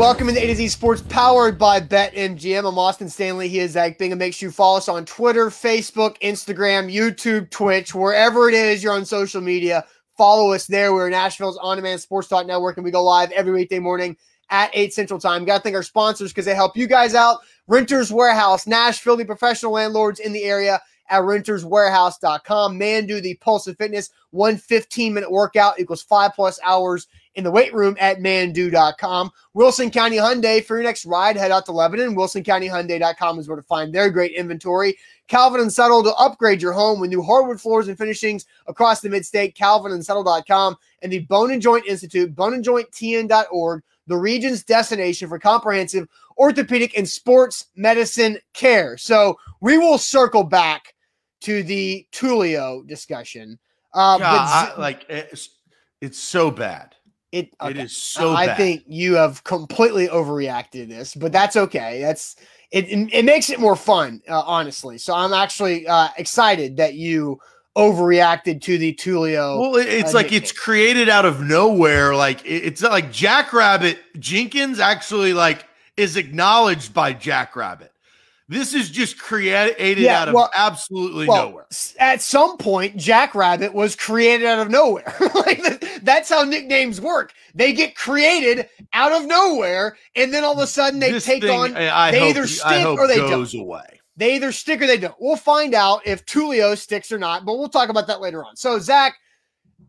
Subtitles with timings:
[0.00, 2.66] welcome into A to Z Sports powered by BetMGM.
[2.66, 3.48] I'm Austin Stanley.
[3.48, 4.18] He is Zach Bingham.
[4.18, 8.94] Make sure you follow us on Twitter, Facebook, Instagram, YouTube, Twitch, wherever it is you're
[8.94, 9.84] on social media.
[10.16, 10.94] Follow us there.
[10.94, 14.16] We're Nashville's on demand sports talk network, and we go live every weekday morning
[14.48, 15.44] at 8 Central Time.
[15.44, 17.40] Got to thank our sponsors because they help you guys out.
[17.66, 20.80] Renters Warehouse, Nashville, the professional landlords in the area
[21.10, 22.78] at renterswarehouse.com.
[22.80, 27.06] Mandu the Pulse of Fitness, one 15 minute workout equals five plus hours
[27.36, 29.30] in the weight room at mandu.com.
[29.54, 32.16] Wilson County Hyundai for your next ride, head out to Lebanon.
[32.16, 34.96] WilsonCountyHyundai.com is where to find their great inventory.
[35.28, 39.08] Calvin and Settle to upgrade your home with new hardwood floors and finishings across the
[39.08, 39.54] midstate.
[39.54, 47.08] CalvinandSettle.com and the Bone and Joint Institute, boneandjointtn.org, the region's destination for comprehensive orthopedic and
[47.08, 48.96] sports medicine care.
[48.96, 50.94] So we will circle back
[51.42, 53.58] to the Tulio discussion.
[53.94, 55.50] Uh, yeah, I, like it's,
[56.00, 56.96] it's so bad.
[57.32, 57.70] It, okay.
[57.70, 58.34] it is so.
[58.34, 62.00] I think you have completely overreacted to this, but that's okay.
[62.00, 62.34] That's
[62.72, 62.86] it.
[62.88, 64.98] It, makes it more fun, uh, honestly.
[64.98, 67.38] So I'm actually uh, excited that you
[67.76, 69.60] overreacted to the Tulio.
[69.60, 72.16] Well, it's uh, like it's created out of nowhere.
[72.16, 75.66] Like it's not like Jackrabbit Jenkins actually like
[75.96, 77.92] is acknowledged by Jackrabbit.
[78.50, 81.66] This is just created yeah, out of well, absolutely well, nowhere.
[82.00, 85.14] At some point, Jackrabbit was created out of nowhere.
[85.36, 87.32] like that's how nicknames work.
[87.54, 91.44] They get created out of nowhere, and then all of a sudden they this take
[91.44, 91.76] thing, on.
[91.76, 93.60] I they either stick or they goes don't.
[93.60, 94.00] away.
[94.16, 95.14] They either stick or they don't.
[95.20, 98.56] We'll find out if Tulio sticks or not, but we'll talk about that later on.
[98.56, 99.14] So Zach,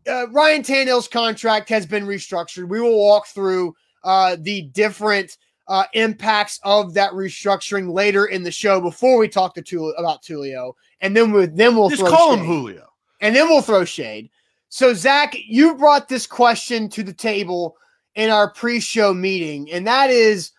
[0.08, 2.68] uh, Ryan Tannehill's contract has been restructured.
[2.68, 5.36] We will walk through uh, the different
[5.68, 10.22] uh, impacts of that restructuring later in the show before we talk to Tulio, about
[10.22, 12.40] Tulio, and then we then we'll just call shade.
[12.40, 12.88] him Julio,
[13.20, 14.30] and then we'll throw shade.
[14.68, 17.76] So Zach, you brought this question to the table
[18.14, 20.52] in our pre-show meeting, and that is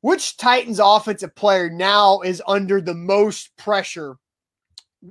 [0.00, 4.16] which Titans offensive player now is under the most pressure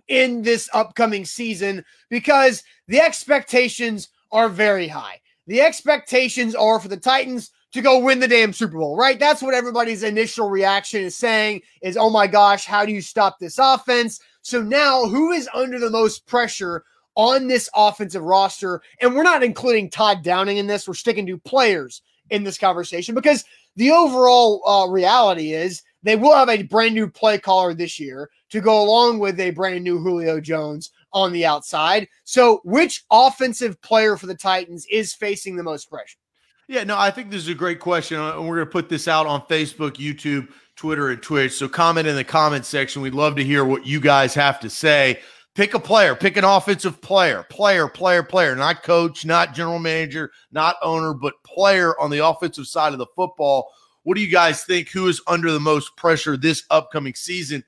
[0.08, 5.20] in this upcoming season because the expectations are very high.
[5.48, 9.20] The expectations are for the Titans to go win the damn Super Bowl, right?
[9.20, 13.38] That's what everybody's initial reaction is saying is, oh my gosh, how do you stop
[13.38, 14.22] this offense?
[14.44, 16.86] So now who is under the most pressure
[17.16, 18.82] on this offensive roster?
[19.02, 20.88] And we're not including Todd Downing in this.
[20.88, 23.44] We're sticking to players in this conversation because
[23.76, 28.30] the overall uh, reality is they will have a brand new play caller this year
[28.52, 32.08] to go along with a brand new Julio Jones on the outside.
[32.24, 36.20] So, which offensive player for the Titans is facing the most pressure?
[36.68, 38.20] Yeah, no, I think this is a great question.
[38.20, 41.54] Uh, and we're going to put this out on Facebook, YouTube, Twitter, and Twitch.
[41.54, 43.02] So comment in the comment section.
[43.02, 45.20] We'd love to hear what you guys have to say.
[45.54, 50.32] Pick a player, pick an offensive player, player, player, player, not coach, not general manager,
[50.52, 53.72] not owner, but player on the offensive side of the football.
[54.04, 54.90] What do you guys think?
[54.90, 57.64] Who is under the most pressure this upcoming season?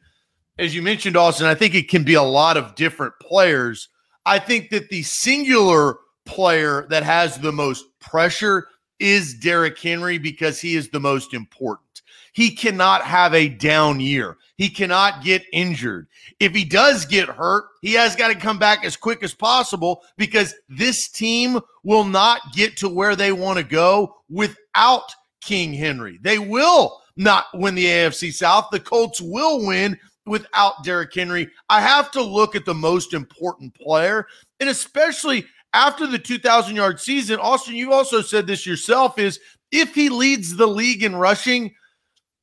[0.59, 3.87] As you mentioned, Austin, I think it can be a lot of different players.
[4.25, 8.67] I think that the singular player that has the most pressure
[8.99, 12.01] is Derrick Henry because he is the most important.
[12.33, 14.37] He cannot have a down year.
[14.57, 16.07] He cannot get injured.
[16.39, 20.03] If he does get hurt, he has got to come back as quick as possible
[20.17, 26.19] because this team will not get to where they want to go without King Henry.
[26.21, 28.67] They will not win the AFC South.
[28.71, 29.97] The Colts will win
[30.27, 31.49] without Derrick Henry.
[31.69, 34.27] I have to look at the most important player,
[34.59, 35.45] and especially
[35.77, 39.39] after the 2,000 yard season, Austin, you also said this yourself is
[39.71, 41.75] if he leads the league in rushing,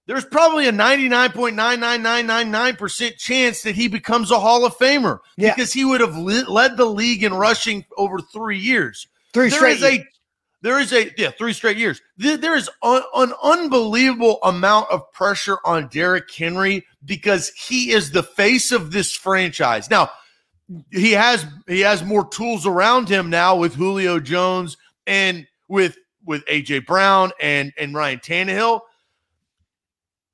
[0.06, 5.52] there's probably a 99.99999% chance that he becomes a Hall of Famer yeah.
[5.52, 9.08] because he would have led the league in rushing over three years.
[9.32, 9.78] Three there straight.
[9.78, 10.06] Is a,
[10.62, 12.00] there is a yeah, three straight years.
[12.16, 18.70] There is an unbelievable amount of pressure on Derrick Henry because he is the face
[18.70, 19.90] of this franchise.
[19.90, 20.12] Now,
[20.90, 26.44] he has he has more tools around him now with Julio Jones and with with
[26.46, 28.80] AJ Brown and and Ryan Tannehill.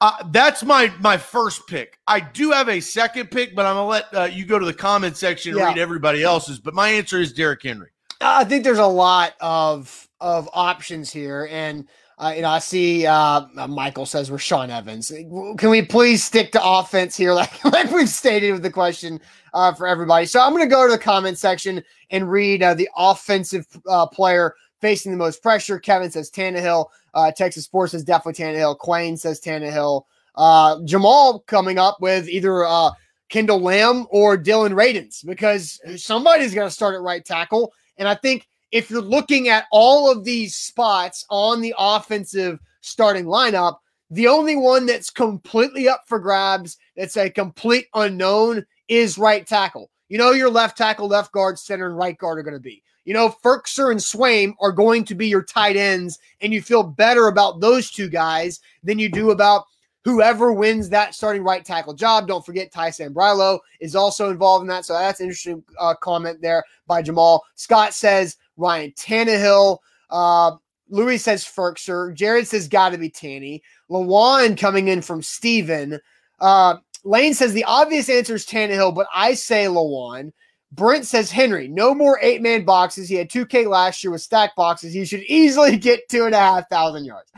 [0.00, 1.99] Uh, that's my my first pick.
[2.06, 4.72] I do have a second pick, but I'm gonna let uh, you go to the
[4.72, 5.66] comment section and yeah.
[5.66, 6.58] read everybody else's.
[6.58, 7.90] But my answer is Derrick Henry.
[8.20, 11.87] I think there's a lot of of options here, and
[12.20, 15.11] uh, you know, I see uh, Michael says Rashaan Evans.
[15.56, 19.19] Can we please stick to offense here, like like we've stated with the question
[19.55, 20.26] uh, for everybody?
[20.26, 24.06] So I'm going to go to the comment section and read uh, the offensive uh,
[24.06, 25.78] player facing the most pressure.
[25.78, 26.88] Kevin says Tannehill.
[27.14, 28.78] Uh, Texas Sports says definitely Tannehill.
[28.78, 30.05] Quayne says Tannehill.
[30.84, 32.67] Jamal coming up with either
[33.31, 38.14] Kendall Lamm or Dillon Radunz because somebody's going to start at right tackle, and I
[38.14, 43.78] think if you're looking at all of these spots on the offensive starting lineup.
[44.11, 49.90] The only one that's completely up for grabs, that's a complete unknown, is right tackle.
[50.08, 52.82] You know, your left tackle, left guard, center, and right guard are going to be.
[53.05, 56.82] You know, Firkser and Swaim are going to be your tight ends, and you feel
[56.82, 59.64] better about those two guys than you do about
[60.05, 62.26] whoever wins that starting right tackle job.
[62.26, 64.84] Don't forget Ty Sambrailo is also involved in that.
[64.84, 67.44] So that's an interesting uh, comment there by Jamal.
[67.55, 69.78] Scott says Ryan Tannehill.
[70.10, 70.56] Uh,
[70.88, 72.14] Louis says Firkser.
[72.14, 73.62] Jared says got to be Tanny.
[73.90, 76.00] Lewan coming in from Steven.
[76.40, 80.32] Uh, Lane says the obvious answer is Tannehill, but I say Lewan.
[80.72, 83.08] Brent says Henry, no more eight man boxes.
[83.08, 84.92] He had 2K last year with stack boxes.
[84.92, 87.30] He should easily get two and a half thousand yards.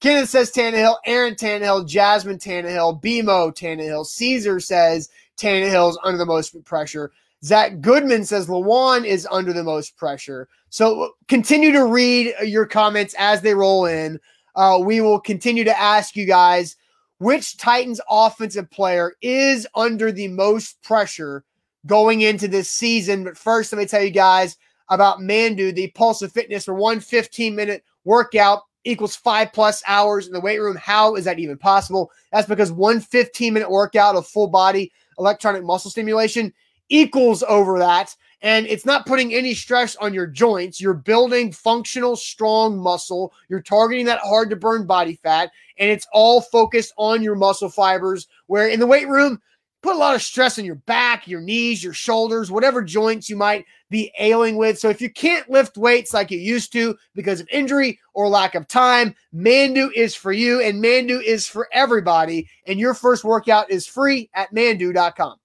[0.00, 4.04] Kenneth says Tannehill, Aaron Tannehill, Jasmine Tannehill, BMO Tannehill.
[4.04, 7.10] Caesar says Tannehill's under the most pressure.
[7.42, 10.48] Zach Goodman says Lewan is under the most pressure.
[10.74, 14.18] So continue to read your comments as they roll in.
[14.56, 16.74] Uh, we will continue to ask you guys
[17.18, 21.44] which Titans offensive player is under the most pressure
[21.86, 23.22] going into this season.
[23.22, 24.56] But first, let me tell you guys
[24.88, 30.26] about Mandu, the Pulse of Fitness for one 15 minute workout equals five plus hours
[30.26, 30.74] in the weight room.
[30.74, 32.10] How is that even possible?
[32.32, 34.90] That's because one 15 minute workout of full body
[35.20, 36.52] electronic muscle stimulation
[36.88, 38.16] equals over that.
[38.44, 40.78] And it's not putting any stress on your joints.
[40.78, 43.32] You're building functional, strong muscle.
[43.48, 45.50] You're targeting that hard to burn body fat.
[45.78, 48.28] And it's all focused on your muscle fibers.
[48.46, 49.40] Where in the weight room,
[49.80, 53.36] put a lot of stress on your back, your knees, your shoulders, whatever joints you
[53.36, 54.78] might be ailing with.
[54.78, 58.54] So if you can't lift weights like you used to because of injury or lack
[58.54, 62.46] of time, Mandu is for you and Mandu is for everybody.
[62.66, 65.38] And your first workout is free at mandu.com.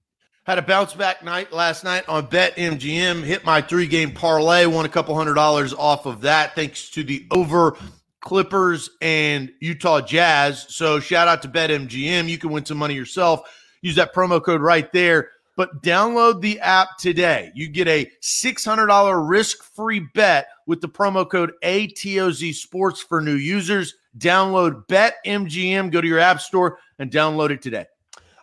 [0.44, 3.22] Had a bounce back night last night on Bet MGM.
[3.22, 7.04] Hit my three game parlay, won a couple hundred dollars off of that thanks to
[7.04, 7.76] the over
[8.20, 10.66] Clippers and Utah Jazz.
[10.68, 12.28] So shout out to Bet MGM.
[12.28, 13.48] You can win some money yourself
[13.82, 15.30] Use that promo code right there.
[15.56, 17.52] But download the app today.
[17.54, 23.34] You get a $600 risk free bet with the promo code ATOZ Sports for new
[23.34, 23.94] users.
[24.16, 25.90] Download BetMGM.
[25.90, 27.86] Go to your app store and download it today.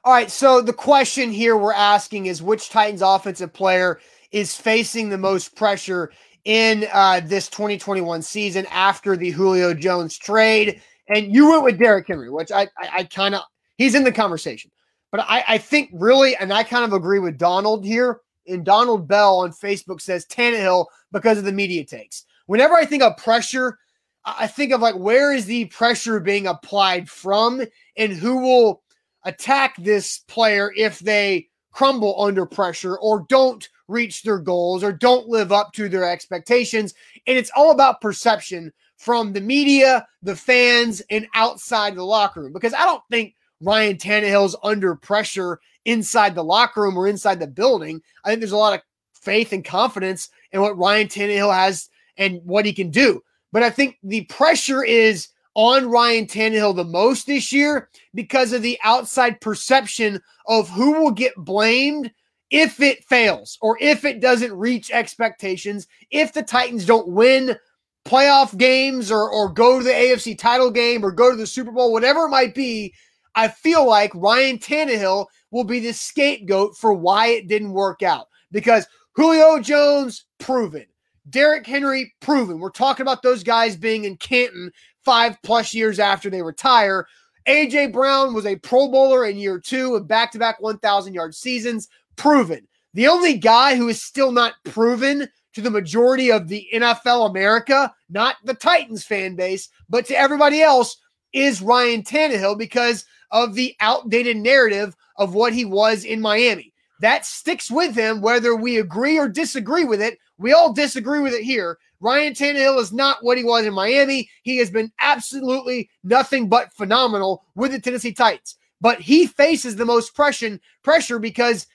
[0.07, 0.31] All right.
[0.31, 3.99] So the question here we're asking is which Titans offensive player
[4.31, 6.13] is facing the most pressure
[6.45, 10.81] in uh, this 2021 season after the Julio Jones trade?
[11.09, 13.41] And you went with Derrick Henry, which I, I, I kind of
[13.77, 14.71] he's in the conversation.
[15.11, 18.21] But I, I think really, and I kind of agree with Donald here.
[18.47, 22.23] And Donald Bell on Facebook says Tannehill because of the media takes.
[22.45, 23.77] Whenever I think of pressure,
[24.23, 27.61] I think of like where is the pressure being applied from
[27.97, 28.83] and who will
[29.27, 35.27] attack this player if they crumble under pressure or don't reach their goals or don't
[35.27, 36.93] live up to their expectations.
[37.27, 42.53] And it's all about perception from the media, the fans, and outside the locker room.
[42.53, 47.47] Because I don't think Ryan Tannehill's under pressure inside the locker room or inside the
[47.47, 48.01] building.
[48.23, 48.81] I think there's a lot of
[49.13, 53.21] faith and confidence in what Ryan Tannehill has and what he can do.
[53.51, 55.27] But I think the pressure is
[55.57, 61.11] on Ryan Tannehill the most this year because of the outside perception of who will
[61.11, 62.11] get blamed
[62.51, 67.57] if it fails or if it doesn't reach expectations, if the Titans don't win
[68.05, 71.71] playoff games or, or go to the AFC title game or go to the Super
[71.71, 72.93] Bowl, whatever it might be,
[73.33, 78.27] I feel like Ryan Tannehill will be the scapegoat for why it didn't work out
[78.51, 78.85] because
[79.15, 80.85] Julio Jones proven,
[81.31, 82.59] Derrick Henry proven.
[82.59, 84.71] We're talking about those guys being in Canton
[85.07, 87.07] five plus years after they retire.
[87.47, 91.33] AJ Brown was a Pro Bowler in year two of back to back 1,000 yard
[91.33, 91.87] seasons,
[92.17, 92.67] proven.
[92.93, 97.93] The only guy who is still not proven to the majority of the NFL America,
[98.09, 100.97] not the Titans fan base, but to everybody else,
[101.31, 106.73] is Ryan Tannehill because of the outdated narrative of what he was in Miami.
[106.99, 110.19] That sticks with him, whether we agree or disagree with it.
[110.37, 111.77] We all disagree with it here.
[111.99, 114.29] Ryan Tannehill is not what he was in Miami.
[114.43, 118.55] He has been absolutely nothing but phenomenal with the Tennessee Titans.
[118.79, 121.65] But he faces the most pressure, pressure because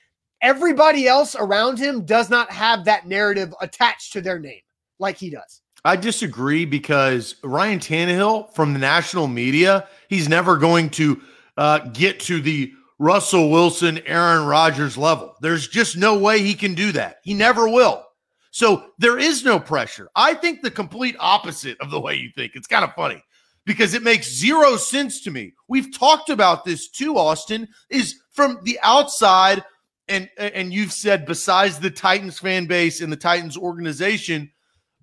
[0.41, 4.61] everybody else around him does not have that narrative attached to their name
[4.99, 5.61] like he does.
[5.85, 11.21] I disagree because Ryan Tannehill from the national media, he's never going to
[11.57, 15.35] uh, get to the Russell Wilson, Aaron Rodgers level.
[15.41, 17.17] There's just no way he can do that.
[17.23, 18.05] He never will.
[18.53, 20.09] So there is no pressure.
[20.15, 22.51] I think the complete opposite of the way you think.
[22.53, 23.19] It's kind of funny
[23.65, 25.53] because it makes zero sense to me.
[25.67, 29.63] We've talked about this too, Austin, is from the outside,
[30.07, 34.51] and and you've said besides the Titans fan base and the Titans organization,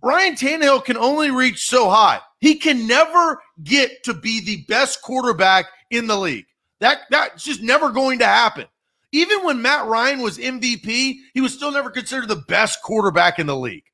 [0.01, 2.21] Ryan Tannehill can only reach so high.
[2.39, 6.47] He can never get to be the best quarterback in the league.
[6.79, 8.67] That that's just never going to happen.
[9.13, 13.47] Even when Matt Ryan was MVP, he was still never considered the best quarterback in
[13.47, 13.85] the league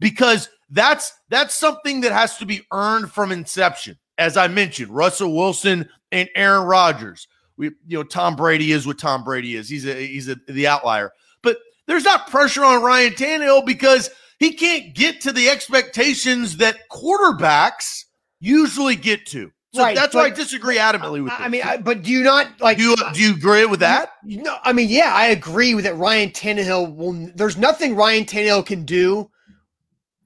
[0.00, 3.96] because that's that's something that has to be earned from inception.
[4.18, 7.28] As I mentioned, Russell Wilson and Aaron Rodgers.
[7.56, 9.68] We, you know, Tom Brady is what Tom Brady is.
[9.68, 11.12] He's a he's a the outlier.
[11.42, 16.76] But there's not pressure on Ryan Tannehill because he can't get to the expectations that
[16.90, 18.04] quarterbacks
[18.40, 19.50] usually get to.
[19.76, 21.32] So right, that's why I disagree adamantly with.
[21.32, 22.78] I, I mean, I, but do you not like?
[22.78, 24.12] Do you, do you agree with that?
[24.24, 25.96] No, I mean, yeah, I agree with that.
[25.96, 27.30] Ryan Tannehill will.
[27.34, 29.30] There's nothing Ryan Tannehill can do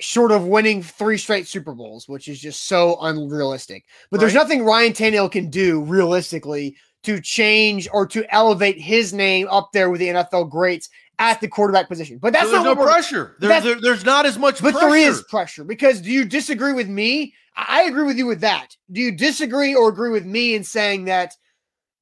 [0.01, 3.85] short of winning three straight Super Bowls, which is just so unrealistic.
[4.11, 4.21] But right.
[4.21, 9.71] there's nothing Ryan Tannehill can do realistically to change or to elevate his name up
[9.73, 10.89] there with the NFL greats
[11.21, 12.19] at the quarterback position.
[12.19, 13.37] But that's so no pressure.
[13.39, 14.89] There, there, there's not as much but pressure.
[14.89, 17.35] there is pressure because do you disagree with me?
[17.55, 18.75] I agree with you with that.
[18.91, 21.37] Do you disagree or agree with me in saying that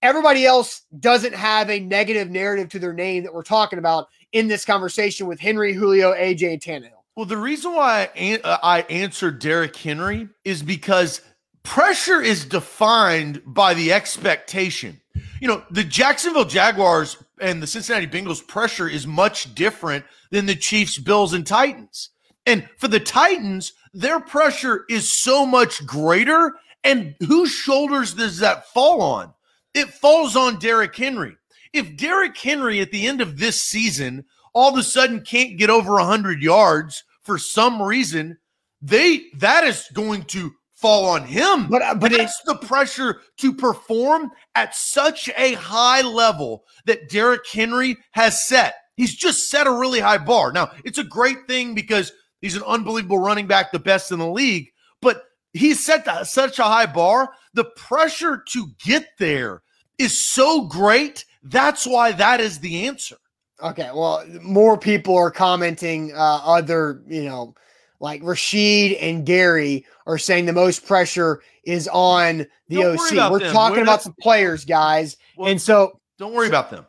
[0.03, 4.47] everybody else doesn't have a negative narrative to their name that we're talking about in
[4.47, 6.93] this conversation with Henry, Julio, AJ, and Tannehill?
[7.17, 11.23] Well, the reason why I, uh, I answered Derrick Henry is because
[11.65, 15.01] pressure is defined by the expectation.
[15.41, 20.55] You know, the Jacksonville Jaguars and the Cincinnati Bengals pressure is much different than the
[20.55, 22.11] Chiefs, Bills, and Titans.
[22.47, 26.55] And for the Titans, their pressure is so much greater.
[26.85, 29.35] And whose shoulders does that fall on?
[29.75, 31.37] It falls on Derrick Henry.
[31.73, 35.71] If Derrick Henry at the end of this season all of a sudden can't get
[35.71, 38.39] over 100 yards for some reason,
[38.81, 41.69] they that is going to fall on him.
[41.69, 47.47] But uh, but it's the pressure to perform at such a high level that Derrick
[47.51, 48.75] Henry has set.
[48.97, 50.53] He's just set a really high bar.
[50.53, 54.27] Now, it's a great thing because he's an unbelievable running back, the best in the
[54.27, 54.69] league,
[55.01, 57.31] but he's set such a high bar.
[57.55, 59.63] The pressure to get there
[59.99, 61.25] is so great.
[61.43, 63.17] That's why that is the answer.
[63.63, 66.13] Okay, well, more people are commenting.
[66.13, 67.55] Uh, other, you know,
[68.00, 73.31] like Rashid and Gary are saying the most pressure is on the don't OC.
[73.31, 73.52] We're them.
[73.52, 76.87] talking We're about the players, guys, well, and so don't worry so, about them.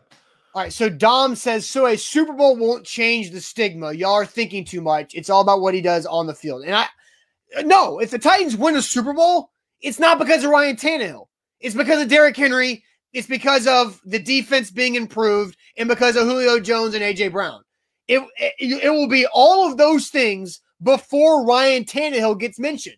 [0.56, 3.94] All right, so Dom says so a Super Bowl won't change the stigma.
[3.94, 5.14] Y'all are thinking too much.
[5.14, 6.64] It's all about what he does on the field.
[6.64, 6.86] And I
[7.58, 9.50] uh, no, if the Titans win a Super Bowl,
[9.82, 11.28] it's not because of Ryan Tannehill.
[11.60, 16.28] It's because of Derrick Henry it's because of the defense being improved and because of
[16.28, 17.62] Julio Jones and AJ Brown.
[18.08, 22.98] It, it, it will be all of those things before Ryan Tannehill gets mentioned.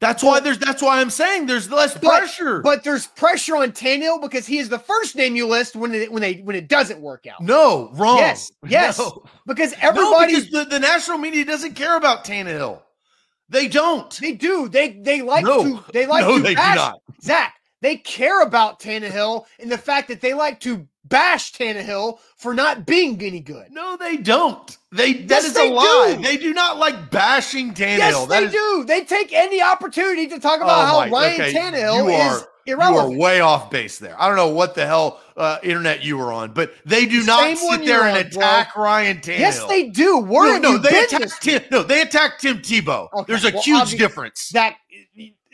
[0.00, 0.58] That's why there's.
[0.58, 2.60] That's why I'm saying there's less but, pressure.
[2.62, 6.10] But there's pressure on Tannehill because he is the first name you list when it
[6.10, 7.42] when they when it doesn't work out.
[7.42, 8.16] No, wrong.
[8.16, 8.98] Yes, yes.
[8.98, 9.22] No.
[9.46, 12.80] Because everybody, no, because the, the national media doesn't care about Tannehill.
[13.50, 14.10] They don't.
[14.16, 14.68] They do.
[14.68, 15.62] They they like no.
[15.64, 15.92] to.
[15.92, 16.42] They like no, to.
[16.42, 17.00] They bash, do not.
[17.22, 22.54] Zach, they care about Tannehill and the fact that they like to bash Tannehill for
[22.54, 23.70] not being any good.
[23.70, 24.78] No, they don't.
[24.92, 26.14] They that yes, is they a lie.
[26.16, 26.22] Do.
[26.22, 27.98] They do not like bashing Tannehill.
[27.98, 28.52] Yes, that they is...
[28.52, 28.84] do.
[28.86, 31.52] They take any opportunity to talk about oh how my, Ryan okay.
[31.52, 33.12] Tannehill you is irrelevant.
[33.12, 34.20] You are way off base there.
[34.20, 37.56] I don't know what the hell uh, internet you were on, but they do not
[37.56, 38.82] sit there and on, attack bro.
[38.82, 39.38] Ryan Tannehill.
[39.38, 40.18] Yes, they do.
[40.18, 41.62] We're no, no they attack Tim.
[41.70, 43.08] No, they attack Tim Tebow.
[43.12, 44.48] Okay, There's a well, huge difference.
[44.48, 44.74] That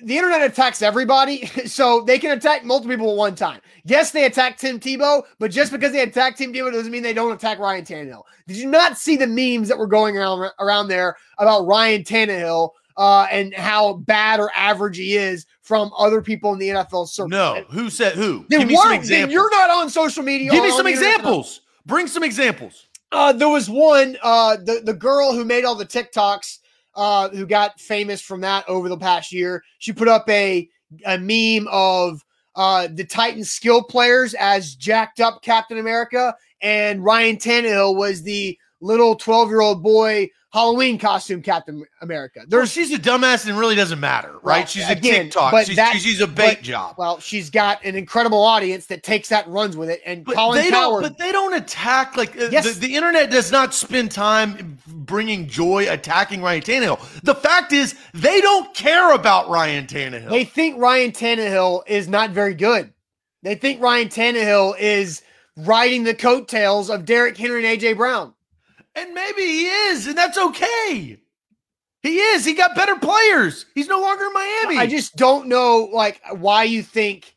[0.02, 3.60] the internet attacks everybody, so they can attack multiple people at one time.
[3.84, 7.14] Yes, they attack Tim Tebow, but just because they attack Tim Tebow doesn't mean they
[7.14, 8.22] don't attack Ryan Tannehill.
[8.46, 12.70] Did you not see the memes that were going around around there about Ryan Tannehill
[12.96, 17.30] uh, and how bad or average he is from other people in the NFL circuit?
[17.30, 18.44] No, who said who?
[18.50, 19.32] Give me some examples.
[19.32, 20.50] You're not on social media.
[20.50, 21.62] Give me some examples.
[21.86, 22.88] Bring some examples.
[23.12, 26.58] Uh, there was one, uh, the the girl who made all the TikToks
[26.96, 29.62] uh, who got famous from that over the past year.
[29.78, 30.68] She put up a,
[31.04, 32.24] a meme of
[32.56, 38.58] uh, the Titans skill players as jacked up Captain America, and Ryan Tannehill was the
[38.80, 42.40] little 12 year old boy Halloween costume Captain America.
[42.48, 44.60] There's well, she's a dumbass and really doesn't matter, right?
[44.60, 45.52] Well, she's again, a TikTok.
[45.52, 46.94] But she's, that, she's a bait but, job.
[46.96, 50.00] Well, she's got an incredible audience that takes that and runs with it.
[50.06, 52.64] And but Colin they Cowherd, don't, but they don't attack like uh, yes.
[52.64, 57.20] the, the, internet does not spend time bringing joy attacking Ryan Tannehill.
[57.22, 60.30] The fact is, they don't care about Ryan Tannehill.
[60.30, 62.94] They think Ryan Tannehill is not very good.
[63.42, 65.20] They think Ryan Tannehill is
[65.56, 68.32] riding the coattails of Derrick Henry and AJ Brown.
[68.96, 71.18] And maybe he is, and that's okay.
[72.02, 72.44] He is.
[72.44, 73.66] He got better players.
[73.74, 74.78] He's no longer in Miami.
[74.78, 77.36] I just don't know like why you think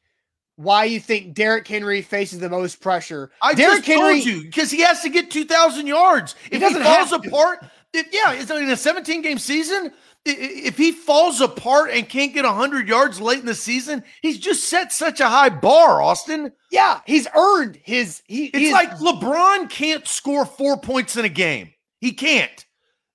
[0.56, 3.32] why you think Derrick Henry faces the most pressure.
[3.42, 6.36] I Derrick just Henry, told you because he has to get two thousand yards.
[6.52, 9.92] If he, he falls apart, If, yeah, it's in a 17 game season.
[10.26, 14.66] If he falls apart and can't get 100 yards late in the season, he's just
[14.70, 16.52] set such a high bar, Austin.
[16.72, 18.22] Yeah, he's earned his.
[18.28, 21.74] He, it's like LeBron can't score four points in a game.
[22.00, 22.66] He can't.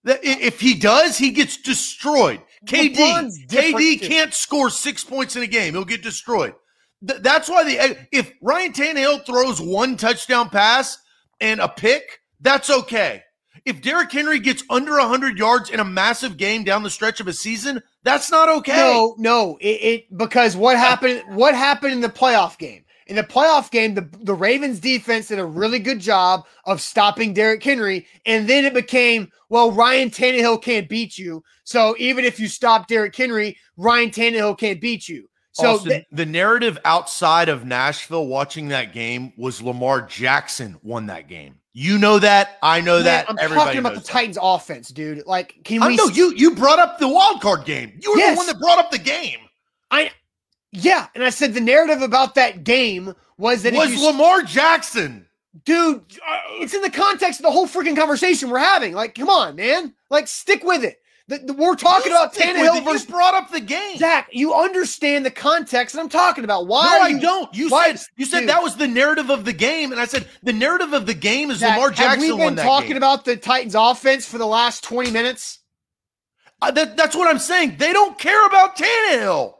[0.04, 2.40] If he does, he gets destroyed.
[2.66, 2.94] KD,
[3.48, 5.74] KD can't score six points in a game.
[5.74, 6.54] He'll get destroyed.
[7.02, 10.98] that's why the if Ryan Tannehill throws one touchdown pass
[11.40, 13.22] and a pick, that's okay.
[13.64, 17.28] If Derrick Henry gets under 100 yards in a massive game down the stretch of
[17.28, 18.76] a season, that's not okay.
[18.76, 22.84] No, no, it, it because what happened what happened in the playoff game?
[23.06, 27.34] In the playoff game, the, the Ravens defense did a really good job of stopping
[27.34, 28.06] Derrick Henry.
[28.24, 31.42] And then it became, well, Ryan Tannehill can't beat you.
[31.64, 35.28] So even if you stop Derrick Henry, Ryan Tannehill can't beat you.
[35.52, 41.06] So Austin, th- the narrative outside of Nashville watching that game was Lamar Jackson won
[41.06, 41.60] that game.
[41.76, 42.56] You know that.
[42.62, 43.28] I know man, that.
[43.28, 45.26] I'm Everybody talking about the Titans' offense, dude.
[45.26, 45.94] Like, can we?
[45.94, 47.98] I know you you brought up the wild card game.
[48.00, 48.34] You were yes.
[48.34, 49.40] the one that brought up the game.
[49.90, 50.12] I
[50.70, 55.26] yeah, and I said the narrative about that game was that was you, Lamar Jackson,
[55.64, 56.02] dude.
[56.26, 58.92] Uh, it's in the context of the whole freaking conversation we're having.
[58.92, 59.94] Like, come on, man.
[60.10, 61.00] Like, stick with it.
[61.26, 63.08] The, the, we're talking about Tannehill versus.
[63.08, 64.28] You brought up the game, Zach.
[64.30, 66.66] You understand the context that I'm talking about.
[66.66, 66.84] Why?
[66.84, 67.54] No, you, I don't.
[67.54, 70.04] You why, said you said dude, that was the narrative of the game, and I
[70.04, 72.28] said the narrative of the game is Zach, Lamar Jackson.
[72.28, 72.96] Have we been talking game.
[72.98, 75.60] about the Titans' offense for the last 20 minutes?
[76.60, 77.76] Uh, that, that's what I'm saying.
[77.78, 79.54] They don't care about Tannehill.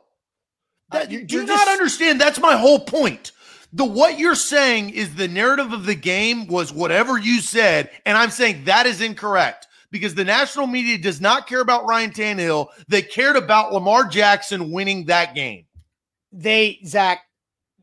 [0.90, 2.20] That, uh, do you not understand?
[2.20, 3.32] That's my whole point.
[3.72, 8.18] The what you're saying is the narrative of the game was whatever you said, and
[8.18, 12.66] I'm saying that is incorrect because the national media does not care about Ryan Tannehill.
[12.88, 15.66] They cared about Lamar Jackson winning that game.
[16.32, 17.20] They, Zach,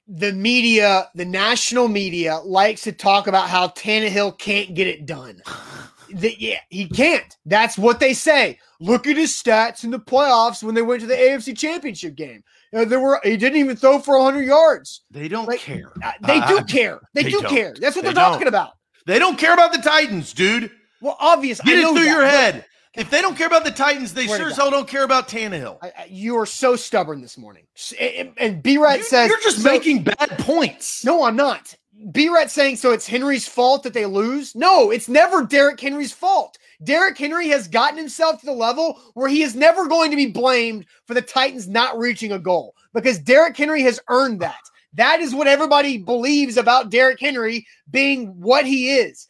[0.09, 5.41] the media, the national media likes to talk about how Tannehill can't get it done.
[6.13, 7.37] the, yeah, he can't.
[7.45, 8.59] That's what they say.
[8.81, 12.43] Look at his stats in the playoffs when they went to the AFC Championship game.
[12.75, 15.03] Uh, there were he didn't even throw for 100 yards.
[15.11, 15.93] They don't like, care.
[16.03, 16.99] Uh, they do uh, care.
[17.13, 17.49] They, they do don't.
[17.49, 17.73] care.
[17.79, 18.73] That's what they are talking about.
[19.05, 20.71] They don't care about the Titans, dude.
[21.01, 21.59] Well, obvious.
[21.61, 22.65] Get it through that, your head.
[22.93, 25.77] If they don't care about the Titans, they sure as hell don't care about Tannehill.
[25.81, 27.63] I, I, you are so stubborn this morning.
[27.99, 31.05] And, and B-Rat says you're just so, making bad points.
[31.05, 31.73] No, I'm not.
[32.11, 34.55] B-Rat saying so it's Henry's fault that they lose.
[34.55, 36.57] No, it's never Derrick Henry's fault.
[36.83, 40.27] Derrick Henry has gotten himself to the level where he is never going to be
[40.27, 44.59] blamed for the Titans not reaching a goal because Derrick Henry has earned that.
[44.95, 49.27] That is what everybody believes about Derrick Henry being what he is.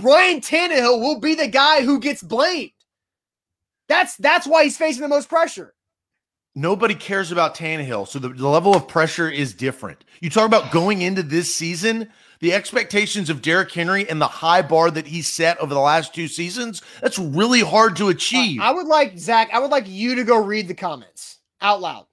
[0.00, 2.72] Ryan Tannehill will be the guy who gets blamed.
[3.88, 5.74] That's that's why he's facing the most pressure.
[6.54, 10.04] Nobody cares about Tannehill, so the, the level of pressure is different.
[10.20, 12.08] You talk about going into this season,
[12.40, 16.14] the expectations of Derrick Henry and the high bar that he set over the last
[16.14, 18.60] two seasons, that's really hard to achieve.
[18.60, 22.07] I would like, Zach, I would like you to go read the comments out loud.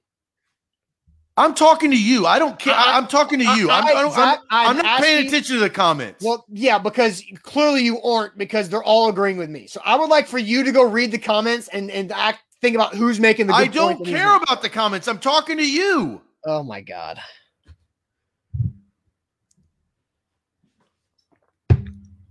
[1.37, 2.25] I'm talking to you.
[2.25, 2.73] I don't care.
[2.73, 3.69] I, am talking to you.
[3.69, 6.23] I, am Zach, I'm, I'm not paying attention to the comments.
[6.23, 9.67] Well, yeah, because clearly you aren't because they're all agreeing with me.
[9.67, 12.75] So I would like for you to go read the comments and and act think
[12.75, 13.53] about who's making the.
[13.53, 13.77] Comments.
[13.77, 15.07] I don't care about the comments.
[15.07, 16.21] I'm talking to you.
[16.45, 17.19] Oh my god.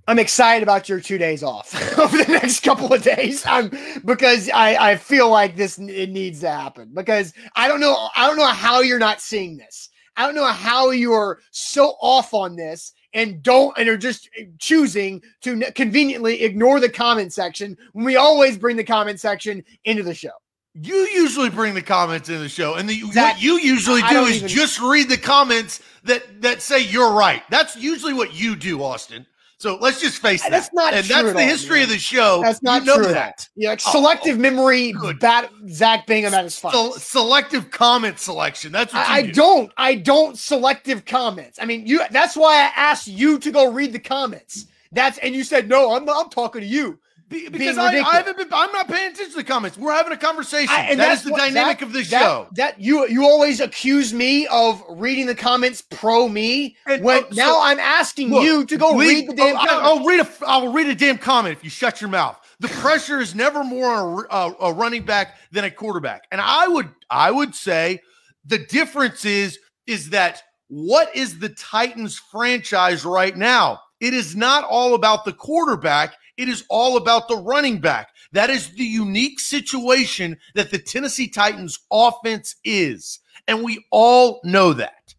[0.06, 3.44] I'm excited about your two days off over the next couple of days.
[3.46, 3.70] I'm
[4.04, 8.26] because I, I feel like this it needs to happen because I don't know I
[8.26, 9.88] don't know how you're not seeing this.
[10.16, 14.28] I don't know how you are so off on this and don't and are just
[14.38, 19.64] eh, choosing to conveniently ignore the comment section when we always bring the comment section
[19.84, 20.30] into the show.
[20.74, 24.24] You usually bring the comments in the show, and the, that, what you usually do
[24.24, 27.44] is even, just read the comments that that say you're right.
[27.48, 29.24] That's usually what you do, Austin.
[29.58, 30.50] So let's just face that.
[30.50, 32.42] That's not and that's the history of the show.
[32.42, 33.12] That's not you know true.
[33.12, 33.48] That.
[33.56, 34.92] Yeah, like oh, selective oh, memory.
[34.92, 35.20] Good.
[35.20, 37.00] Bat, Zach Bingham at his finest.
[37.00, 38.72] selective comment selection.
[38.72, 39.28] That's what I, do.
[39.28, 39.72] I don't.
[39.76, 41.58] I don't selective comments.
[41.60, 42.02] I mean, you.
[42.10, 44.66] That's why I asked you to go read the comments.
[44.92, 45.94] That's and you said no.
[45.94, 48.48] I'm I'm talking to you because I, I, haven't been.
[48.52, 49.78] I'm not paying attention to the comments.
[49.78, 50.74] We're having a conversation.
[50.74, 52.48] I, and that is the what, dynamic that, of this that, show.
[52.52, 56.76] That you you always accuse me of reading the comments pro me.
[56.86, 59.56] And, when uh, so, now I'm asking look, you to go read the damn.
[59.56, 60.28] I'll, I'll, read a.
[60.46, 62.38] I'll read a damn comment if you shut your mouth.
[62.60, 66.40] The pressure is never more on a, a, a running back than a quarterback, and
[66.40, 68.00] I would I would say
[68.44, 73.80] the difference is is that what is the Titans franchise right now?
[74.00, 76.16] It is not all about the quarterback.
[76.36, 78.08] It is all about the running back.
[78.32, 83.20] That is the unique situation that the Tennessee Titans offense is.
[83.46, 85.14] And we all know that.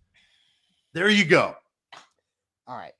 [0.94, 1.56] There you go.
[2.68, 2.94] All right.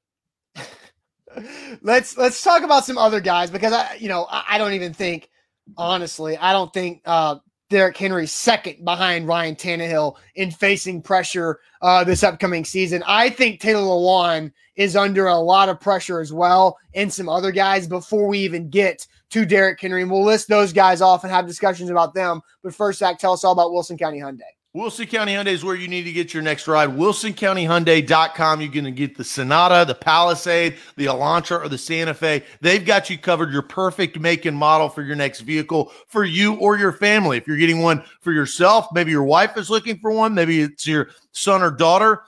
[1.82, 4.94] let's let's talk about some other guys because I you know I, I don't even
[4.94, 5.30] think
[5.78, 7.38] honestly I don't think uh
[7.70, 13.04] Derrick Henry second behind Ryan Tannehill in facing pressure uh, this upcoming season.
[13.08, 17.52] I think Taylor Lewan is under a lot of pressure as well, and some other
[17.52, 20.02] guys before we even get to Derrick Henry.
[20.02, 22.42] And we'll list those guys off and have discussions about them.
[22.62, 24.55] But first, Zach, tell us all about Wilson County Hyundai.
[24.76, 26.90] Wilson County Hyundai is where you need to get your next ride.
[26.90, 28.60] WilsonCountyHyundai.com.
[28.60, 32.44] You're going to get the Sonata, the Palisade, the Elantra, or the Santa Fe.
[32.60, 36.56] They've got you covered your perfect make and model for your next vehicle for you
[36.56, 37.38] or your family.
[37.38, 40.86] If you're getting one for yourself, maybe your wife is looking for one, maybe it's
[40.86, 42.24] your son or daughter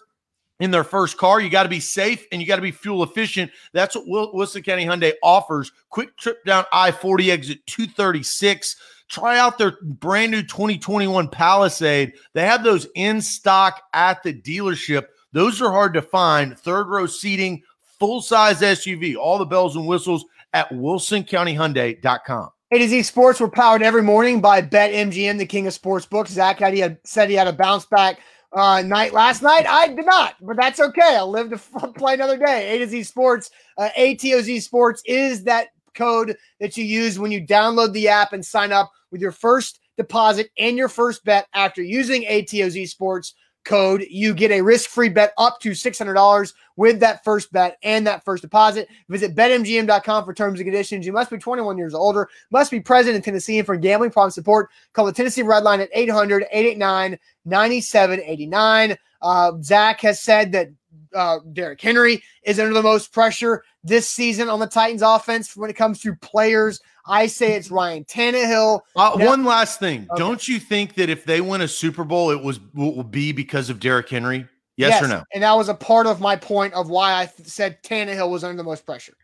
[0.61, 1.41] in their first car.
[1.41, 3.51] You got to be safe and you got to be fuel efficient.
[3.73, 5.73] That's what Wilson County Hyundai offers.
[5.89, 8.77] Quick trip down I 40 exit 236
[9.07, 12.13] Try out their brand new 2021 Palisade.
[12.33, 15.07] They have those in stock at the dealership.
[15.31, 16.57] Those are hard to find.
[16.57, 17.63] Third row seating,
[17.99, 22.49] full size SUV, all the bells and whistles at wilsoncountyhyundai.com.
[22.71, 26.31] A to Z Sports were powered every morning by BetMGM, the king of sports books.
[26.31, 28.19] Zach had, he had said he had a bounce back
[28.51, 29.65] uh, night last night.
[29.65, 31.15] I did not, but that's okay.
[31.15, 31.57] I'll live to
[31.95, 32.75] play another day.
[32.75, 37.45] A to Z Sports, uh, ATOZ Sports is that code that you use when you
[37.45, 41.81] download the app and sign up with your first deposit and your first bet after
[41.81, 43.33] using ATOZ Sports
[43.67, 44.05] code.
[44.09, 48.23] You get a risk free bet up to $600 with that first bet and that
[48.23, 48.87] first deposit.
[49.09, 51.05] Visit betmgm.com for terms and conditions.
[51.05, 54.31] You must be 21 years older, must be present in Tennessee, and for gambling problem
[54.31, 58.97] support, call the Tennessee Red Line at 800 889 9789.
[59.21, 60.69] Uh, Zach has said that
[61.13, 65.69] uh, Derrick Henry is under the most pressure this season on the Titans offense when
[65.69, 66.79] it comes to players.
[67.07, 68.81] I say it's Ryan Tannehill.
[68.95, 70.07] Uh, now, one last thing.
[70.11, 70.19] Okay.
[70.19, 73.69] Don't you think that if they win a Super Bowl, it was will be because
[73.69, 74.47] of Derrick Henry?
[74.75, 75.23] Yes, yes, or no?
[75.33, 78.57] And that was a part of my point of why I said Tannehill was under
[78.57, 79.15] the most pressure.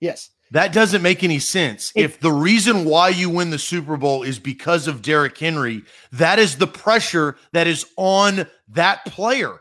[0.00, 0.30] Yes.
[0.50, 1.92] That doesn't make any sense.
[1.94, 5.82] It, if the reason why you win the Super Bowl is because of Derrick Henry,
[6.12, 9.60] that is the pressure that is on that player.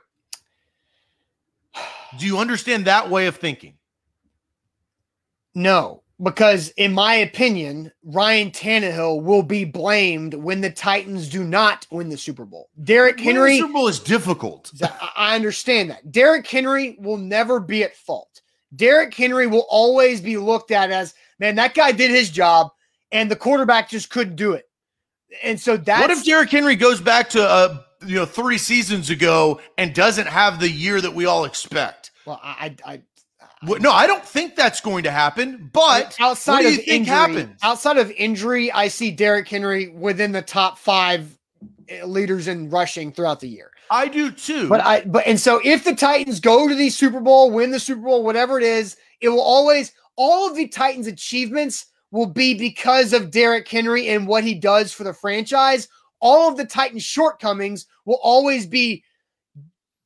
[2.17, 3.73] Do you understand that way of thinking?
[5.53, 11.85] No, because in my opinion, Ryan Tannehill will be blamed when the Titans do not
[11.91, 12.69] win the Super Bowl.
[12.83, 13.53] Derrick Henry.
[13.53, 14.71] The Super Bowl is difficult.
[15.15, 16.11] I understand that.
[16.11, 18.41] Derrick Henry will never be at fault.
[18.75, 22.71] Derrick Henry will always be looked at as, man, that guy did his job
[23.11, 24.67] and the quarterback just couldn't do it.
[25.43, 26.01] And so that.
[26.01, 30.27] What if Derrick Henry goes back to uh, you know three seasons ago and doesn't
[30.27, 32.11] have the year that we all expect?
[32.25, 33.01] Well, I, I,
[33.63, 35.69] no, I don't think that's going to happen.
[35.73, 37.59] But outside of injury, happens?
[37.63, 41.37] outside of injury, I see Derrick Henry within the top five
[41.89, 43.71] eh, leaders in rushing throughout the year.
[43.89, 44.67] I do too.
[44.67, 47.79] But I but and so if the Titans go to the Super Bowl, win the
[47.79, 52.53] Super Bowl, whatever it is, it will always all of the Titans' achievements will be
[52.53, 55.87] because of Derrick Henry and what he does for the franchise.
[56.19, 59.03] All of the Titans' shortcomings will always be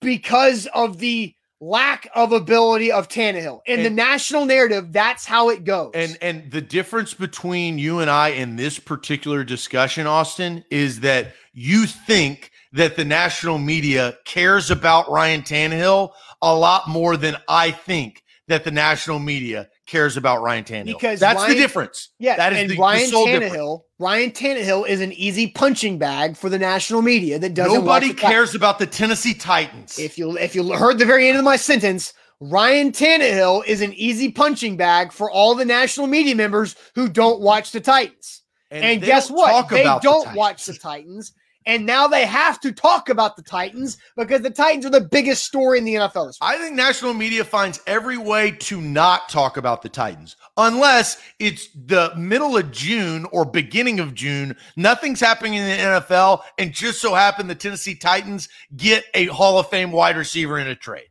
[0.01, 3.61] because of the lack of ability of Tannehill.
[3.65, 5.91] In and, the national narrative, that's how it goes.
[5.93, 11.33] And and the difference between you and I in this particular discussion, Austin, is that
[11.53, 17.71] you think that the national media cares about Ryan Tannehill a lot more than I
[17.71, 20.85] think that the national media cares about Ryan Tannehill.
[20.85, 22.09] Because that's Ryan, the difference.
[22.17, 23.41] Yeah, that is and the, Ryan the Tannehill.
[23.41, 23.81] Difference.
[23.99, 27.73] Ryan Tannehill is an easy punching bag for the national media that doesn't.
[27.73, 29.99] Nobody cares about the Tennessee Titans.
[29.99, 33.93] If you if you heard the very end of my sentence, Ryan Tannehill is an
[33.93, 38.41] easy punching bag for all the national media members who don't watch the Titans.
[38.71, 39.69] And, and guess what?
[39.69, 41.33] They don't the watch the Titans.
[41.65, 45.43] And now they have to talk about the Titans because the Titans are the biggest
[45.43, 46.35] story in the NFL.
[46.41, 51.69] I think national media finds every way to not talk about the Titans unless it's
[51.73, 54.55] the middle of June or beginning of June.
[54.75, 59.59] Nothing's happening in the NFL, and just so happened the Tennessee Titans get a Hall
[59.59, 61.07] of Fame wide receiver in a trade.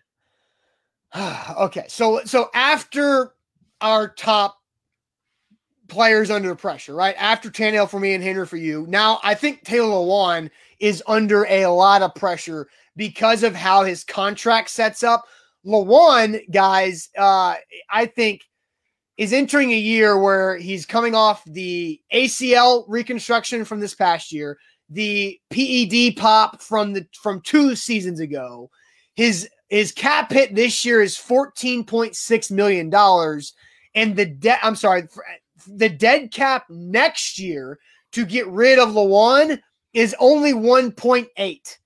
[1.58, 3.34] okay, so so after
[3.80, 4.59] our top
[5.90, 7.14] players under pressure, right?
[7.18, 8.86] After Tannehill for me and Henry for you.
[8.88, 14.04] Now, I think Taylor Lewan is under a lot of pressure because of how his
[14.04, 15.24] contract sets up.
[15.66, 17.56] Lewan, guys, uh,
[17.90, 18.42] I think
[19.18, 24.56] is entering a year where he's coming off the ACL reconstruction from this past year,
[24.88, 28.70] the PED pop from the from two seasons ago.
[29.16, 33.52] His his cap hit this year is fourteen point six million dollars,
[33.94, 34.60] and the debt.
[34.62, 35.02] I'm sorry,
[35.66, 37.78] the dead cap next year
[38.12, 39.60] to get rid of Lewan
[39.92, 41.78] is only 1.8.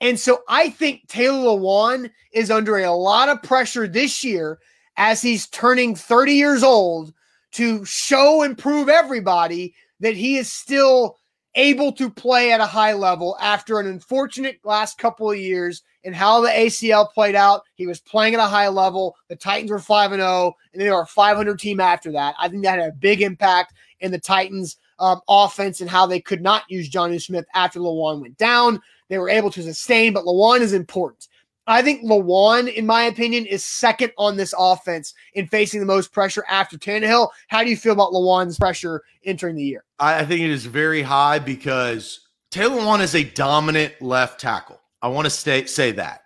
[0.00, 4.58] And so I think Taylor Lewan is under a lot of pressure this year
[4.96, 7.12] as he's turning 30 years old
[7.52, 11.18] to show and prove everybody that he is still
[11.58, 16.14] able to play at a high level after an unfortunate last couple of years and
[16.14, 17.62] how the ACL played out.
[17.74, 19.16] He was playing at a high level.
[19.28, 22.36] The Titans were 5 and 0 and they were a 500 team after that.
[22.38, 26.20] I think that had a big impact in the Titans um, offense and how they
[26.20, 28.80] could not use Jonnu Smith after Lewan went down.
[29.08, 31.26] They were able to sustain, but Lewan is important.
[31.68, 36.12] I think Lewan, in my opinion, is second on this offense in facing the most
[36.12, 37.28] pressure after Tannehill.
[37.48, 39.84] How do you feel about Lewan's pressure entering the year?
[39.98, 44.80] I think it is very high because Taylor Lewan is a dominant left tackle.
[45.02, 46.22] I want to stay, say that.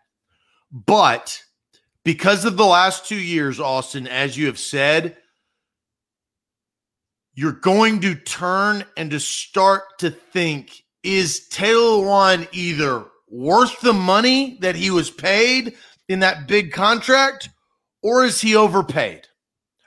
[0.71, 1.43] But
[2.05, 5.17] because of the last two years, Austin, as you have said,
[7.35, 13.93] you're going to turn and to start to think is Taylor Lewan either worth the
[13.93, 15.75] money that he was paid
[16.09, 17.49] in that big contract
[18.03, 19.27] or is he overpaid?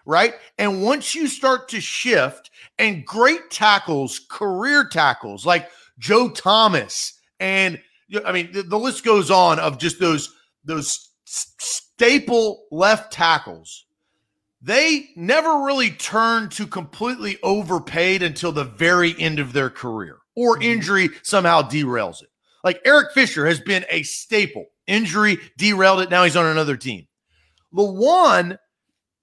[0.05, 0.33] Right.
[0.57, 7.81] And once you start to shift and great tackles, career tackles like Joe Thomas, and
[8.25, 13.85] I mean, the, the list goes on of just those, those staple left tackles
[14.65, 20.55] they never really turned to completely overpaid until the very end of their career or
[20.55, 20.63] mm-hmm.
[20.63, 22.29] injury somehow derails it.
[22.65, 24.65] Like Eric Fisher has been a staple.
[24.87, 26.09] Injury derailed it.
[26.09, 27.07] Now he's on another team.
[27.73, 28.57] Lewan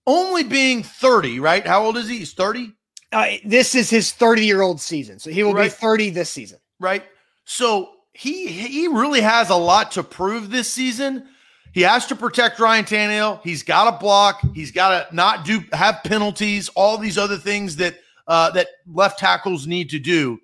[0.06, 1.66] only being 30, right?
[1.66, 2.18] How old is he?
[2.18, 2.72] He's 30?
[3.10, 5.18] Uh, this is his 30 year old season.
[5.18, 5.64] So he will right.
[5.64, 6.58] be 30 this season.
[6.78, 7.02] Right.
[7.44, 11.26] So he he really has a lot to prove this season.
[11.72, 13.40] He has to protect Ryan Tannehill.
[13.42, 14.40] He's got to block.
[14.54, 16.68] He's got to not do have penalties.
[16.70, 17.96] All these other things that
[18.28, 20.38] uh, that left tackles need to do.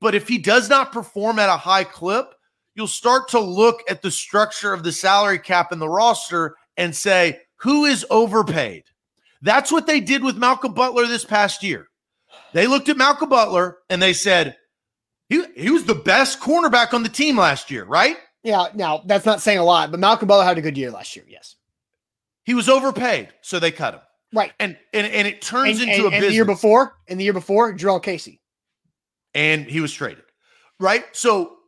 [0.00, 2.34] But if he does not perform at a high clip,
[2.74, 6.94] you'll start to look at the structure of the salary cap and the roster and
[6.94, 8.84] say who is overpaid.
[9.42, 11.88] That's what they did with Malcolm Butler this past year.
[12.52, 14.56] They looked at Malcolm Butler and they said
[15.28, 18.16] he, he was the best cornerback on the team last year, right?
[18.42, 21.14] Yeah, now that's not saying a lot, but Malcolm Butler had a good year last
[21.14, 21.24] year.
[21.28, 21.56] Yes,
[22.44, 24.00] he was overpaid, so they cut him.
[24.32, 27.20] Right, and and, and it turns and, into and, a and the year before, and
[27.20, 28.40] the year before, Jurrell Casey,
[29.32, 30.24] and he was traded.
[30.80, 31.58] Right, so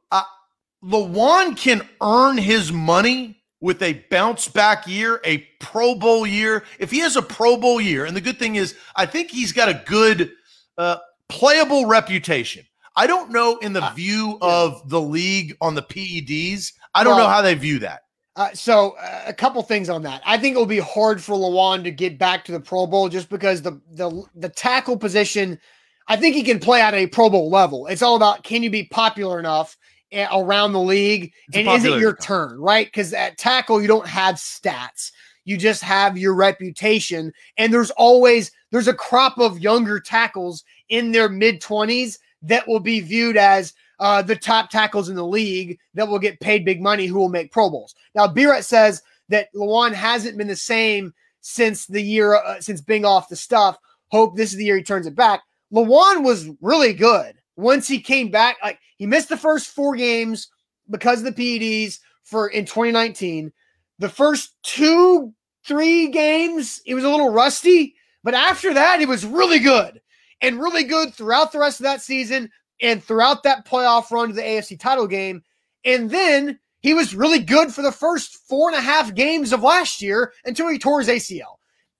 [0.85, 6.65] Lewan can earn his money with a bounce back year, a Pro Bowl year.
[6.79, 9.53] If he has a Pro Bowl year, and the good thing is, I think he's
[9.53, 10.33] got a good
[10.77, 10.99] uh,
[11.31, 12.67] playable reputation.
[12.97, 16.73] I don't know in the uh, view of the league on the PEDs.
[16.95, 18.03] I don't well, know how they view that.
[18.37, 20.21] Uh, so uh, a couple things on that.
[20.27, 23.09] I think it will be hard for Lewan to get back to the Pro Bowl
[23.09, 25.59] just because the the the tackle position.
[26.07, 27.87] I think he can play at a Pro Bowl level.
[27.87, 29.79] It's all about can you be popular enough
[30.15, 32.87] around the league, it's and is it your turn, right?
[32.87, 35.11] Because at tackle you don't have stats.
[35.45, 41.13] You just have your reputation, and there's always there's a crop of younger tackles in
[41.13, 45.79] their mid twenties that will be viewed as uh, the top tackles in the league
[45.95, 47.95] that will get paid big money who will make Pro Bowls.
[48.15, 53.05] Now, Biret says that Lewan hasn't been the same since the year, uh, since being
[53.05, 53.79] off the stuff.
[54.09, 55.43] Hope this is the year he turns it back.
[55.73, 58.57] Lewan was really good once he came back.
[58.63, 60.49] Like he missed the first four games
[60.89, 63.53] because of the PEDs for in 2019.
[63.99, 69.27] The first two, three games, he was a little rusty, but after that, he was
[69.27, 70.01] really good
[70.41, 74.35] and really good throughout the rest of that season and throughout that playoff run to
[74.35, 75.43] the AFC title game.
[75.85, 79.63] And then he was really good for the first four and a half games of
[79.63, 81.57] last year until he tore his ACL.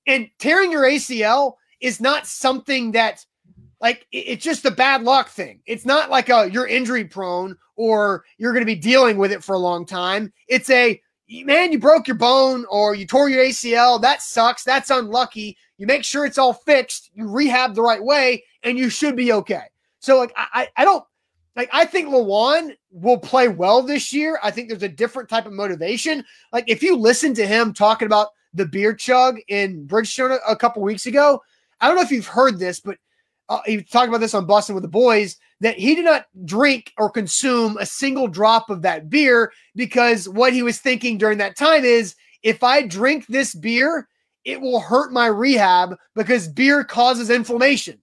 [0.07, 3.27] And tearing your ACL is not something that
[3.85, 5.61] like it's just a bad luck thing.
[5.67, 9.45] It's not like a you're injury prone or you're going to be dealing with it
[9.45, 10.33] for a long time.
[10.49, 14.01] It's a man, you broke your bone or you tore your ACL.
[14.01, 14.65] That sucks.
[14.65, 15.59] That's unlucky.
[15.77, 19.33] You make sure it's all fixed, you rehab the right way, and you should be
[19.33, 19.65] okay.
[19.99, 21.05] So, like, I, I don't
[21.55, 24.39] like, I think Lewan will play well this year.
[24.43, 26.25] I think there's a different type of motivation.
[26.55, 30.57] Like, if you listen to him talking about the beer chug in Bridgestone a, a
[30.57, 31.43] couple weeks ago,
[31.83, 32.97] I don't know if you've heard this, but
[33.49, 36.93] uh, he talked about this on Bussin' With The Boys that he did not drink
[36.99, 41.57] or consume a single drop of that beer because what he was thinking during that
[41.57, 44.09] time is if I drink this beer,
[44.45, 48.01] it will hurt my rehab because beer causes inflammation.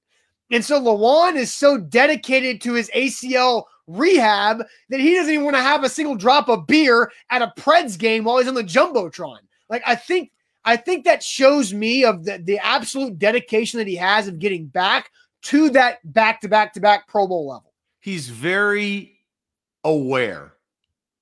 [0.51, 5.55] And so Lewan is so dedicated to his ACL rehab that he doesn't even want
[5.55, 8.63] to have a single drop of beer at a Preds game while he's on the
[8.63, 9.39] Jumbotron.
[9.69, 10.31] Like I think
[10.63, 14.67] I think that shows me of the, the absolute dedication that he has of getting
[14.67, 15.09] back
[15.43, 17.73] to that back to back to back Pro Bowl level.
[17.99, 19.17] He's very
[19.83, 20.53] aware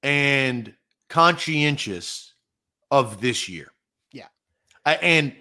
[0.04, 0.74] and
[1.10, 2.34] conscientious
[2.92, 3.72] of this year.
[4.12, 4.28] Yeah.
[4.86, 5.34] and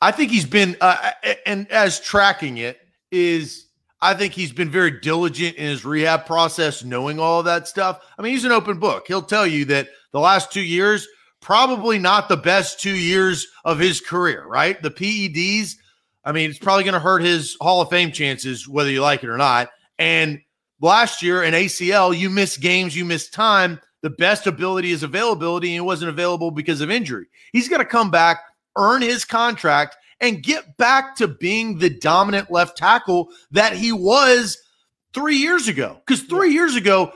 [0.00, 1.10] I think he's been, uh,
[1.44, 2.78] and as tracking it
[3.10, 3.66] is,
[4.00, 8.00] I think he's been very diligent in his rehab process, knowing all of that stuff.
[8.16, 9.06] I mean, he's an open book.
[9.08, 11.08] He'll tell you that the last two years,
[11.40, 14.80] probably not the best two years of his career, right?
[14.80, 15.74] The PEDs,
[16.24, 19.22] I mean, it's probably going to hurt his Hall of Fame chances, whether you like
[19.22, 19.70] it or not.
[19.98, 20.40] And
[20.80, 23.80] last year in ACL, you miss games, you miss time.
[24.02, 27.26] The best ability is availability, and it wasn't available because of injury.
[27.52, 28.40] He's going to come back,
[28.76, 34.58] earn his contract, and get back to being the dominant left tackle that he was
[35.14, 36.00] three years ago.
[36.06, 37.12] Because three years ago,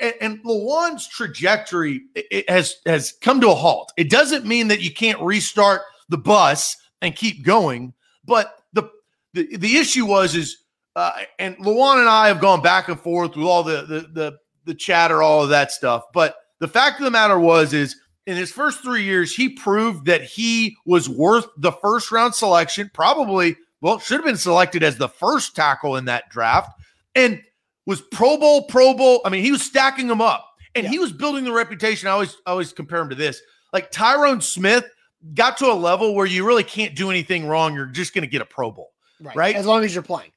[0.00, 3.92] and, and Lewan's trajectory it has has come to a halt.
[3.96, 7.92] It doesn't mean that you can't restart the bus and keep going,
[8.24, 8.90] but the
[9.32, 10.64] the, the issue was is
[10.96, 14.38] uh, and Lewan and I have gone back and forth with all the, the the
[14.64, 16.04] the chatter, all of that stuff.
[16.12, 20.06] But the fact of the matter was is in his first three years, he proved
[20.06, 22.90] that he was worth the first round selection.
[22.94, 26.70] Probably, well, should have been selected as the first tackle in that draft,
[27.14, 27.42] and
[27.86, 29.20] was Pro Bowl, Pro Bowl.
[29.24, 30.90] I mean, he was stacking them up, and yeah.
[30.90, 32.08] he was building the reputation.
[32.08, 33.40] I always, I always compare him to this.
[33.72, 34.84] Like Tyron Smith
[35.32, 37.74] got to a level where you really can't do anything wrong.
[37.74, 39.36] You're just going to get a Pro Bowl, right.
[39.36, 39.56] right?
[39.56, 40.32] As long as you're playing.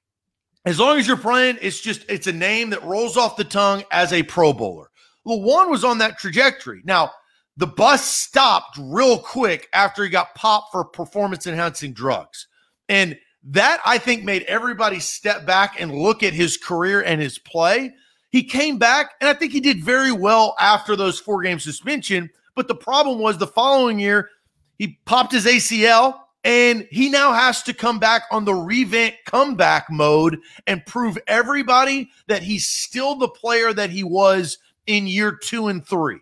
[0.66, 3.84] As long as you're playing, it's just it's a name that rolls off the tongue
[3.92, 4.90] as a Pro Bowler.
[5.26, 6.82] Lewan was on that trajectory.
[6.86, 7.12] Now,
[7.58, 12.48] the bus stopped real quick after he got popped for performance enhancing drugs.
[12.88, 17.40] And that I think made everybody step back and look at his career and his
[17.40, 17.94] play.
[18.30, 22.30] He came back, and I think he did very well after those four game suspension.
[22.56, 24.30] But the problem was the following year,
[24.78, 29.88] he popped his ACL and he now has to come back on the revamp comeback
[29.90, 35.68] mode and prove everybody that he's still the player that he was in year two
[35.68, 36.20] and three.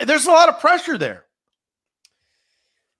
[0.00, 1.26] There's a lot of pressure there.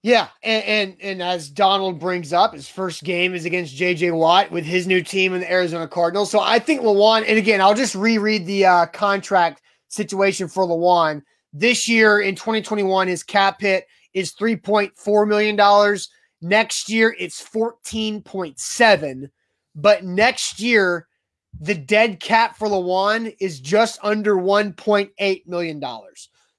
[0.03, 4.51] Yeah, and, and, and as Donald brings up, his first game is against JJ Watt
[4.51, 6.29] with his new team in the Arizona Cardinals.
[6.29, 11.23] So I think Lewan, and again, I'll just reread the uh, contract situation for Lewan.
[11.53, 15.99] This year in 2021, his cap hit is $3.4 million.
[16.41, 19.31] Next year, it's 14.7.
[19.75, 21.07] But next year,
[21.61, 25.83] the dead cap for Lewan is just under $1.8 million.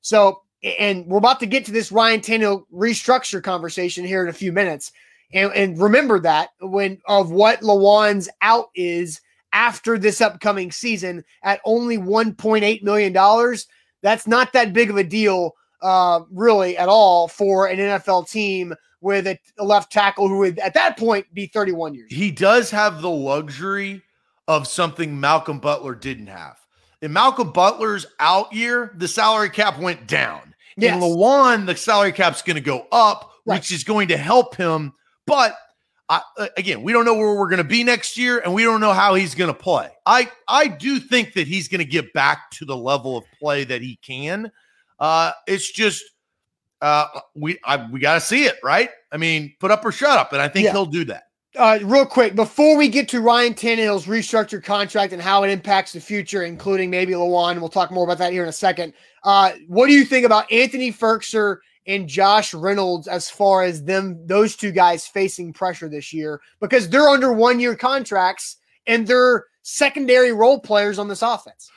[0.02, 0.42] So,
[0.80, 4.52] and we're about to get to this Ryan Tannehill restructure conversation here in a few
[4.52, 4.92] minutes.
[5.34, 9.20] And, and remember that when of what Lewan's out is
[9.52, 13.58] after this upcoming season at only $1.8 million,
[14.02, 18.74] that's not that big of a deal uh, really at all for an NFL team
[19.02, 22.12] with a, a left tackle who would at that point be 31 years.
[22.12, 24.02] He does have the luxury
[24.48, 26.58] of something Malcolm Butler didn't have.
[27.02, 30.56] In Malcolm Butler's out year, the salary cap went down.
[30.78, 30.96] Yes.
[30.96, 33.58] In Lewan, the salary cap's going to go up, right.
[33.58, 34.94] which is going to help him.
[35.28, 35.56] But
[36.10, 36.20] uh,
[36.58, 38.94] again, we don't know where we're going to be next year, and we don't know
[38.94, 39.90] how he's going to play.
[40.06, 43.64] I I do think that he's going to get back to the level of play
[43.64, 44.52] that he can.
[45.00, 46.04] Uh, it's just
[46.82, 48.90] uh, we I, we got to see it, right?
[49.12, 50.72] I mean, put up or shut up, and I think yeah.
[50.72, 51.24] he'll do that.
[51.56, 55.94] Uh, real quick, before we get to Ryan Tannehill's restructured contract and how it impacts
[55.94, 58.94] the future, including maybe Lewan, we'll talk more about that here in a second.
[59.24, 64.26] Uh, what do you think about Anthony Firkser and Josh Reynolds as far as them,
[64.26, 66.42] those two guys facing pressure this year?
[66.60, 71.70] Because they're under one year contracts and they're secondary role players on this offense.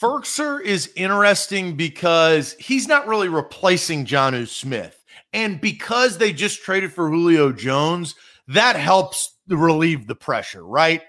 [0.00, 5.04] Firkser is interesting because he's not really replacing Jonnu Smith.
[5.32, 8.14] And because they just traded for Julio Jones,
[8.48, 11.02] that helps relieve the pressure, right?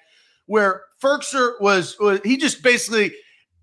[0.46, 3.14] Where Firkser was, was he just basically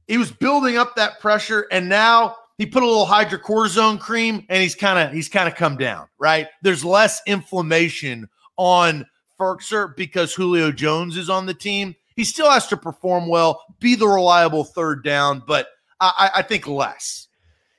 [0.07, 4.63] he was building up that pressure and now he put a little hydrocortisone cream and
[4.63, 6.49] he's kind of he's kind of come down, right?
[6.63, 9.07] There's less inflammation on
[9.41, 11.97] Firkser because Julio Jones is on the team.
[12.17, 15.69] He still has to perform well, be the reliable third down, but
[16.01, 17.29] I, I think less.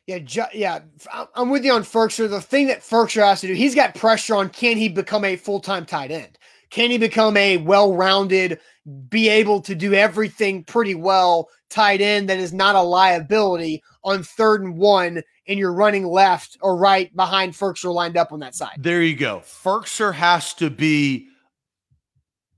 [0.08, 0.80] Yeah, ju- yeah,
[1.34, 2.30] I'm with you on Firkser.
[2.30, 4.50] The thing that Firkser has to do, he's got pressure on.
[4.50, 6.38] Can he become a full time tight end?
[6.70, 8.60] Can he become a well rounded,
[9.08, 14.24] be able to do everything pretty well tight end that is not a liability on
[14.24, 18.56] third and one, and you're running left or right behind Firkser lined up on that
[18.56, 18.76] side?
[18.80, 19.40] There you go.
[19.46, 21.30] Firkser has to be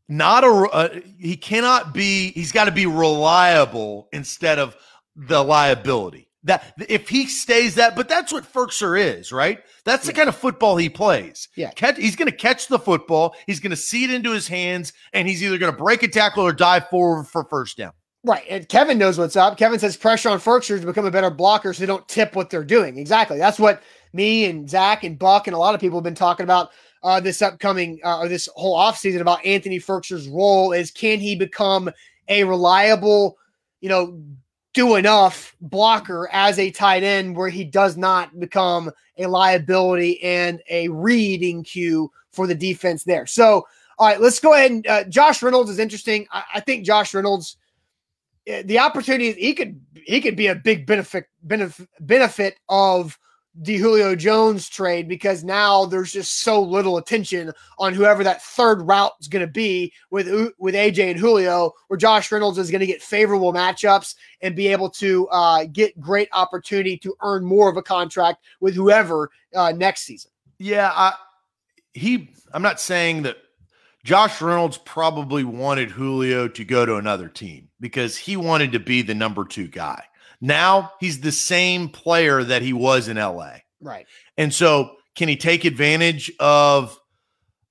[0.07, 4.75] not a uh, he cannot be he's got to be reliable instead of
[5.15, 10.11] the liability that if he stays that but that's what Firkser is right that's yeah.
[10.11, 13.59] the kind of football he plays yeah catch, he's going to catch the football he's
[13.59, 16.43] going to see it into his hands and he's either going to break a tackle
[16.43, 17.91] or dive forward for first down
[18.25, 18.43] Right.
[18.49, 19.55] And Kevin knows what's up.
[19.55, 22.49] Kevin says pressure on Firkser to become a better blocker so they don't tip what
[22.49, 22.97] they're doing.
[22.97, 23.37] Exactly.
[23.37, 23.83] That's what
[24.13, 26.71] me and Zach and Buck and a lot of people have been talking about
[27.05, 31.35] uh, this upcoming uh, or this whole offseason about Anthony Firkser's role is can he
[31.35, 31.87] become
[32.27, 33.37] a reliable,
[33.79, 34.19] you know,
[34.73, 40.61] do enough blocker as a tight end where he does not become a liability and
[40.67, 43.27] a reading cue for the defense there.
[43.27, 43.67] So,
[43.99, 46.25] all right, let's go ahead and uh, Josh Reynolds is interesting.
[46.31, 47.55] I, I think Josh Reynolds,
[48.51, 53.17] uh, the opportunity he could he could be a big benefit benefit benefit of
[53.57, 58.81] the Julio Jones trade because now there's just so little attention on whoever that third
[58.81, 60.27] route is going to be with
[60.59, 64.67] with AJ and Julio, where Josh Reynolds is going to get favorable matchups and be
[64.67, 69.71] able to uh, get great opportunity to earn more of a contract with whoever uh,
[69.71, 70.31] next season.
[70.59, 71.13] Yeah, I,
[71.93, 72.29] he.
[72.53, 73.37] I'm not saying that
[74.03, 79.01] Josh Reynolds probably wanted Julio to go to another team because he wanted to be
[79.01, 80.03] the number two guy.
[80.45, 83.53] Now he's the same player that he was in LA.
[83.81, 84.05] Right.
[84.37, 86.97] And so can he take advantage of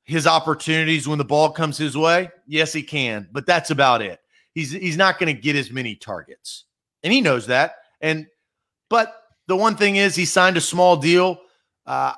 [0.02, 2.30] his opportunities when the ball comes his way?
[2.48, 4.18] Yes, he can, but that's about it.
[4.54, 6.64] He's he's not going to get as many targets.
[7.04, 7.76] And he knows that.
[8.00, 8.26] And
[8.90, 9.14] but
[9.46, 11.38] the one thing is he signed a small deal.
[11.86, 12.14] Uh,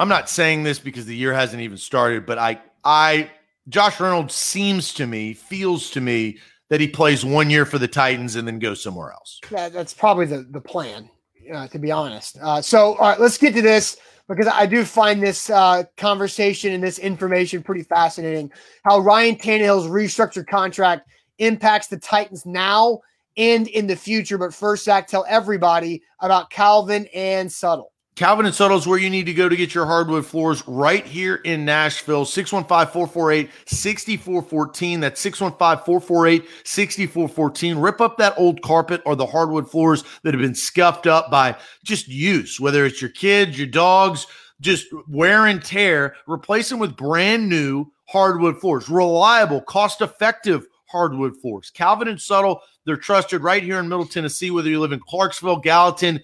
[0.00, 3.30] I'm not saying this because the year hasn't even started, but I I
[3.68, 6.38] Josh Reynolds seems to me, feels to me
[6.74, 9.38] that he plays one year for the Titans and then goes somewhere else.
[9.48, 11.08] Yeah, that's probably the, the plan,
[11.54, 12.36] uh, to be honest.
[12.42, 13.96] Uh, so, all right, let's get to this
[14.26, 18.50] because I do find this uh, conversation and this information pretty fascinating.
[18.84, 21.08] How Ryan Tannehill's restructured contract
[21.38, 23.02] impacts the Titans now
[23.36, 24.36] and in the future.
[24.36, 27.92] But first, Zach, tell everybody about Calvin and Subtle.
[28.16, 31.04] Calvin and Subtle is where you need to go to get your hardwood floors right
[31.04, 32.24] here in Nashville.
[32.24, 35.00] 615 448 6414.
[35.00, 37.76] That's 615 448 6414.
[37.76, 41.56] Rip up that old carpet or the hardwood floors that have been scuffed up by
[41.82, 44.28] just use, whether it's your kids, your dogs,
[44.60, 46.14] just wear and tear.
[46.28, 51.68] Replace them with brand new hardwood floors, reliable, cost effective hardwood floors.
[51.68, 55.56] Calvin and Subtle, they're trusted right here in Middle Tennessee, whether you live in Clarksville,
[55.58, 56.20] Gallatin,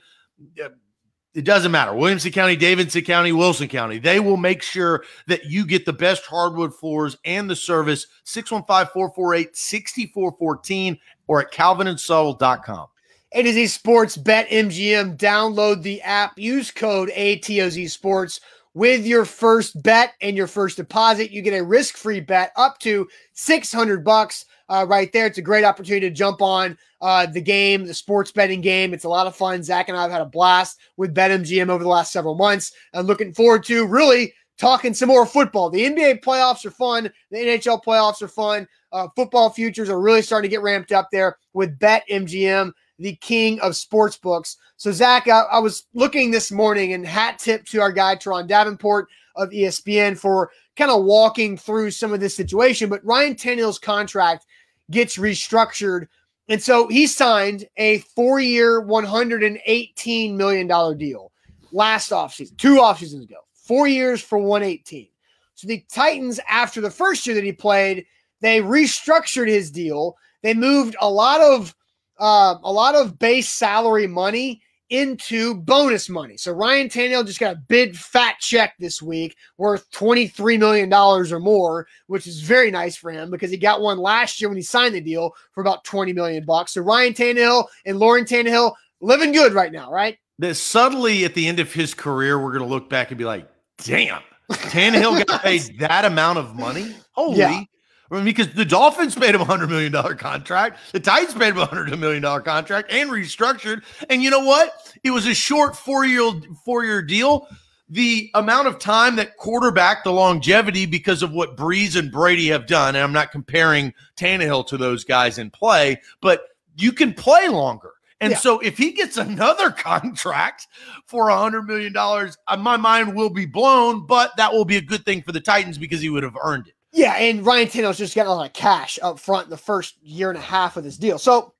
[1.35, 1.95] it doesn't matter.
[1.95, 3.99] Williamson County, Davidson County, Wilson County.
[3.99, 8.93] They will make sure that you get the best hardwood floors and the service 615
[8.93, 12.87] 448 6414 or at calvinandsubtle.com.
[13.33, 15.17] A to Z Sports Bet MGM.
[15.17, 16.37] Download the app.
[16.37, 18.41] Use code ATOZ Sports
[18.75, 21.31] with your first bet and your first deposit.
[21.31, 25.27] You get a risk free bet up to 600 bucks uh, right there.
[25.27, 28.95] It's a great opportunity to jump on uh, the game, the sports betting game.
[28.95, 29.63] It's a lot of fun.
[29.63, 33.07] Zach and I have had a blast with BetMGM over the last several months and
[33.07, 35.71] looking forward to really talking some more football.
[35.71, 37.11] The NBA playoffs are fun.
[37.31, 38.69] The NHL playoffs are fun.
[38.93, 43.59] Uh, football futures are really starting to get ramped up there with BetMGM, the king
[43.61, 44.57] of sports books.
[44.77, 48.47] So, Zach, I, I was looking this morning and hat tip to our guy, Turron
[48.47, 52.89] Davenport of ESPN, for kind of walking through some of this situation.
[52.89, 54.47] But Ryan Tannehill's contract
[54.91, 56.09] gets restructured.
[56.49, 61.33] And so he signed a four year, $118 million deal
[61.73, 65.09] last offseason, two offseasons ago, four years for 118.
[65.55, 68.05] So the Titans, after the first year that he played,
[68.41, 70.17] they restructured his deal.
[70.43, 71.75] They moved a lot of
[72.21, 76.37] uh, a lot of base salary money into bonus money.
[76.37, 81.39] So Ryan Tannehill just got a big fat check this week worth $23 million or
[81.39, 84.63] more, which is very nice for him because he got one last year when he
[84.63, 86.75] signed the deal for about 20 million bucks.
[86.75, 90.19] So Ryan Tannehill and Lauren Tannehill living good right now, right?
[90.41, 93.25] That subtly at the end of his career, we're going to look back and be
[93.25, 93.49] like,
[93.85, 96.97] damn, Tannehill got paid that amount of money.
[97.13, 97.63] Holy yeah.
[98.11, 101.51] I mean, because the Dolphins paid him a hundred million dollar contract, the Titans paid
[101.51, 103.83] him a hundred million dollar contract and restructured.
[104.09, 104.93] And you know what?
[105.05, 106.33] It was a short four year
[106.65, 107.47] four year deal.
[107.89, 112.67] The amount of time that quarterback the longevity because of what Brees and Brady have
[112.67, 116.43] done, and I'm not comparing Tannehill to those guys in play, but
[116.77, 117.93] you can play longer.
[118.21, 118.39] And yeah.
[118.39, 120.67] so if he gets another contract
[121.07, 124.77] for a hundred million dollars, uh, my mind will be blown, but that will be
[124.77, 126.75] a good thing for the Titans because he would have earned it.
[126.93, 129.97] Yeah, and Ryan Tannehill's just getting a lot of cash up front in the first
[130.03, 131.19] year and a half of this deal.
[131.19, 131.55] So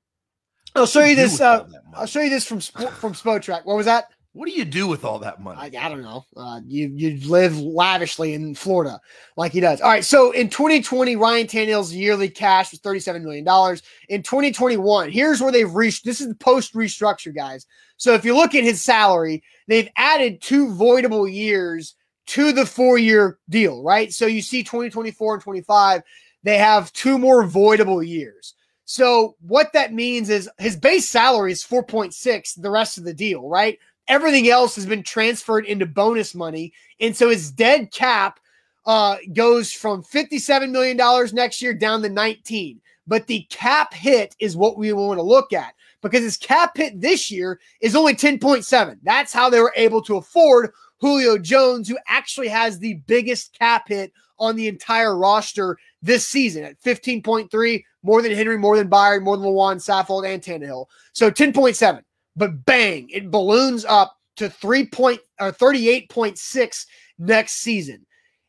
[0.75, 1.39] I'll show you this.
[1.39, 3.65] Uh, I'll show you this from from Spotrac.
[3.65, 4.05] What was that?
[4.33, 5.59] What do you do with all that money?
[5.59, 6.25] I, I don't know.
[6.37, 8.99] Uh, you you live lavishly in Florida
[9.35, 9.81] like he does.
[9.81, 10.05] All right.
[10.05, 13.83] So in 2020, Ryan Tannehill's yearly cash was 37 million dollars.
[14.07, 16.05] In 2021, here's where they've reached.
[16.05, 17.65] This is the post restructure, guys.
[17.97, 21.95] So if you look at his salary, they've added two voidable years
[22.27, 24.13] to the four year deal, right?
[24.13, 26.01] So you see 2024 and 25,
[26.43, 28.55] they have two more voidable years.
[28.85, 33.47] So what that means is his base salary is 4.6 the rest of the deal,
[33.47, 33.79] right?
[34.07, 36.73] Everything else has been transferred into bonus money.
[36.99, 38.39] And so his dead cap
[38.85, 40.97] uh, goes from $57 million
[41.33, 42.81] next year down to 19.
[43.07, 46.99] But the cap hit is what we want to look at because his cap hit
[46.99, 48.97] this year is only 10.7.
[49.03, 53.87] That's how they were able to afford Julio Jones, who actually has the biggest cap
[53.87, 59.23] hit on the entire roster this season at 15.3, more than Henry, more than Byard,
[59.23, 60.85] more than Lewan, Saffold, and Tannehill.
[61.13, 62.01] So 10.7.
[62.35, 66.85] But bang, it balloons up to 3 point uh, or 38.6
[67.19, 68.05] next season.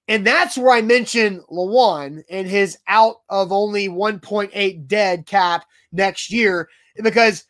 [0.09, 6.31] And that's where I mentioned Lewan and his out of only 1.8 dead cap next
[6.31, 6.69] year
[7.03, 7.45] because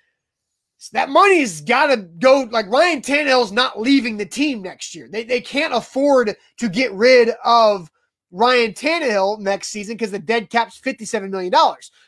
[0.90, 2.48] that money's got to go.
[2.50, 5.08] Like Ryan Tannehill's not leaving the team next year.
[5.10, 7.90] They, they can't afford to get rid of
[8.32, 11.52] Ryan Tannehill next season because the dead cap's $57 million.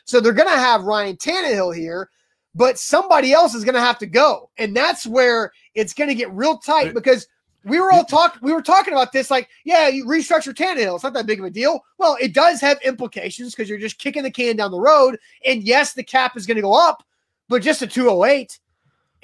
[0.05, 2.09] So they're going to have Ryan Tannehill here,
[2.55, 4.49] but somebody else is going to have to go.
[4.57, 7.27] And that's where it's going to get real tight because
[7.63, 8.39] we were all talking.
[8.43, 10.95] We were talking about this, like, yeah, you restructure Tannehill.
[10.95, 11.83] It's not that big of a deal.
[11.97, 15.17] Well, it does have implications because you're just kicking the can down the road.
[15.45, 17.03] And yes, the cap is going to go up,
[17.49, 18.59] but just a 208.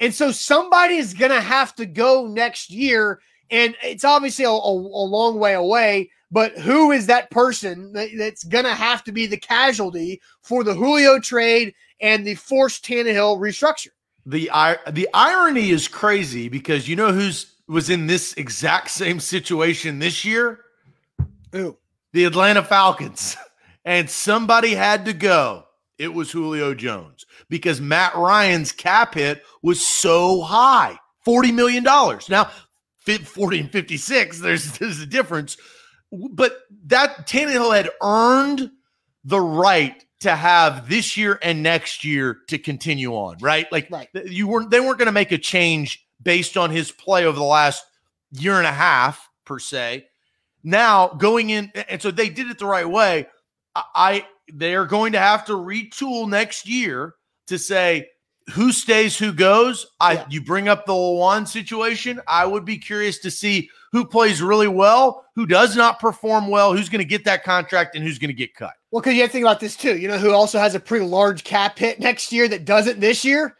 [0.00, 3.20] And so somebody is going to have to go next year,
[3.50, 6.10] and it's obviously a, a, a long way away.
[6.30, 10.64] But who is that person that, that's going to have to be the casualty for
[10.64, 13.90] the Julio trade and the forced Tannehill restructure?
[14.24, 14.50] The
[14.90, 20.24] the irony is crazy because you know who's was in this exact same situation this
[20.24, 20.60] year?
[21.52, 21.76] Who?
[22.12, 23.36] The Atlanta Falcons.
[23.84, 25.64] And somebody had to go.
[26.02, 31.84] It was Julio Jones because Matt Ryan's cap hit was so high $40 million.
[31.84, 32.50] Now,
[33.06, 35.56] 40 and 56, there's, there's a difference.
[36.10, 38.72] But that Tannehill had earned
[39.24, 43.70] the right to have this year and next year to continue on, right?
[43.70, 44.08] Like right.
[44.24, 47.44] you weren't they weren't going to make a change based on his play over the
[47.44, 47.84] last
[48.32, 50.06] year and a half, per se.
[50.64, 53.28] Now going in, and so they did it the right way.
[53.74, 57.14] I they are going to have to retool next year
[57.46, 58.08] to say
[58.52, 59.86] who stays, who goes.
[60.00, 60.26] I yeah.
[60.28, 62.20] you bring up the one situation.
[62.26, 66.74] I would be curious to see who plays really well, who does not perform well,
[66.74, 68.72] who's going to get that contract, and who's going to get cut.
[68.90, 69.96] Well, because you have to think about this too.
[69.96, 73.24] You know who also has a pretty large cap hit next year that doesn't this
[73.24, 73.56] year?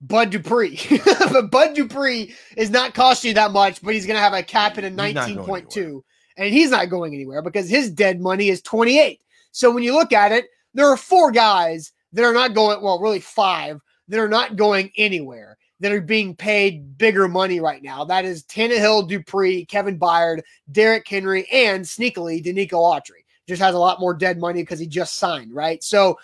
[0.00, 0.80] Bud Dupree.
[1.32, 4.42] but Bud Dupree is not costing you that much, but he's going to have a
[4.42, 6.02] cap in a 19.2.
[6.36, 9.20] And he's not going anywhere because his dead money is 28.
[9.52, 13.00] So when you look at it, there are four guys that are not going, well,
[13.00, 18.04] really five that are not going anywhere that are being paid bigger money right now.
[18.04, 23.24] That is Tannehill, Dupree, Kevin Byard, Derrick Henry, and sneakily Denico Autry.
[23.48, 25.82] Just has a lot more dead money because he just signed, right?
[25.82, 26.18] So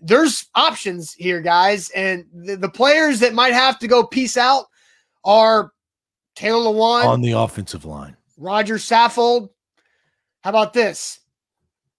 [0.00, 1.90] there's options here, guys.
[1.90, 4.66] And the, the players that might have to go peace out
[5.24, 5.72] are
[6.34, 9.50] Taylor Lewan on the offensive line, Roger Saffold.
[10.40, 11.20] How about this?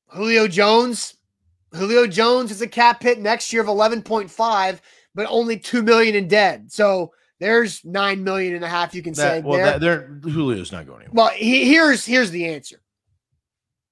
[0.08, 1.16] Julio Jones.
[1.74, 4.80] Julio Jones is a cap hit next year of 11.5,
[5.14, 6.72] but only 2 million in dead.
[6.72, 10.20] So there's nine million and a half you can that, say well, there.
[10.22, 11.14] Julio's not going anywhere.
[11.14, 12.82] Well, he, here's here's the answer.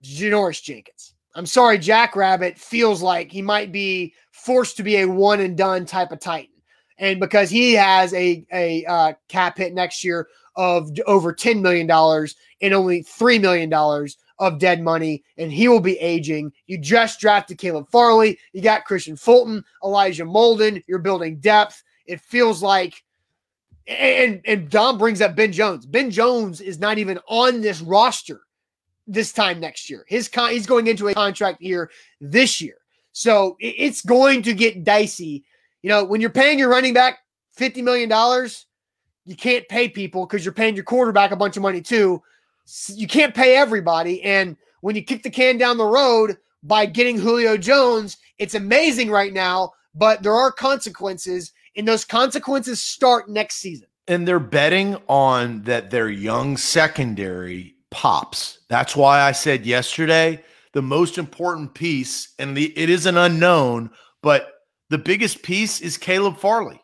[0.04, 1.14] Janoris Jenkins.
[1.36, 5.86] I'm sorry, Jackrabbit feels like he might be forced to be a one and done
[5.86, 6.54] type of Titan.
[6.98, 11.90] And because he has a, a uh, cap hit next year of over $10 million
[12.62, 13.70] and only $3 million
[14.40, 16.52] of dead money, and he will be aging.
[16.68, 18.38] You just drafted Caleb Farley.
[18.54, 20.84] You got Kristian Fulton, Elijah Molden.
[20.88, 21.84] You're building depth.
[22.06, 23.04] It feels like,
[23.88, 25.86] and, and Dom brings up Ben Jones.
[25.86, 28.42] Ben Jones is not even on this roster
[29.08, 30.06] this time next year.
[30.08, 32.78] His con- he's going into a contract year this year.
[33.12, 35.46] So it's going to get dicey.
[35.82, 37.20] You know, when you're paying your running back
[37.58, 38.10] $50 million,
[39.26, 42.22] you can't pay people because you're paying your quarterback a bunch of money too.
[42.88, 44.24] You can't pay everybody.
[44.24, 49.10] And when you kick the can down the road by getting Julio Jones, it's amazing
[49.10, 53.88] right now, but there are consequences, and those consequences start next season.
[54.08, 58.60] And they're betting on that their young secondary pops.
[58.70, 60.44] That's why I said yesterday
[60.74, 63.90] the most important piece, and the it is an unknown,
[64.22, 64.52] but
[64.90, 66.82] the biggest piece is Caleb Farley.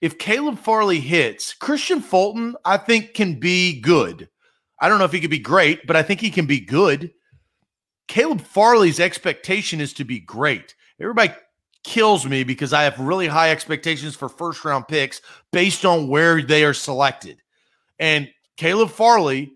[0.00, 4.28] If Caleb Farley hits, Kristian Fulton, I think, can be good.
[4.80, 7.12] I don't know if he could be great, but I think he can be good.
[8.08, 10.74] Caleb Farley's expectation is to be great.
[11.00, 11.32] Everybody
[11.84, 15.20] kills me because I have really high expectations for first round picks
[15.52, 17.40] based on where they are selected.
[17.98, 19.52] And Caleb Farley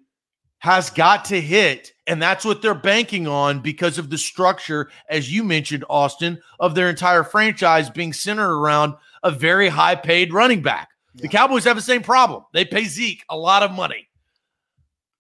[0.58, 1.92] has got to hit.
[2.06, 6.74] And that's what they're banking on because of the structure, as you mentioned, Austin, of
[6.74, 10.88] their entire franchise being centered around a very high paid running back.
[11.14, 11.22] Yeah.
[11.22, 12.44] The Cowboys have the same problem.
[12.52, 14.07] They pay Zeke a lot of money.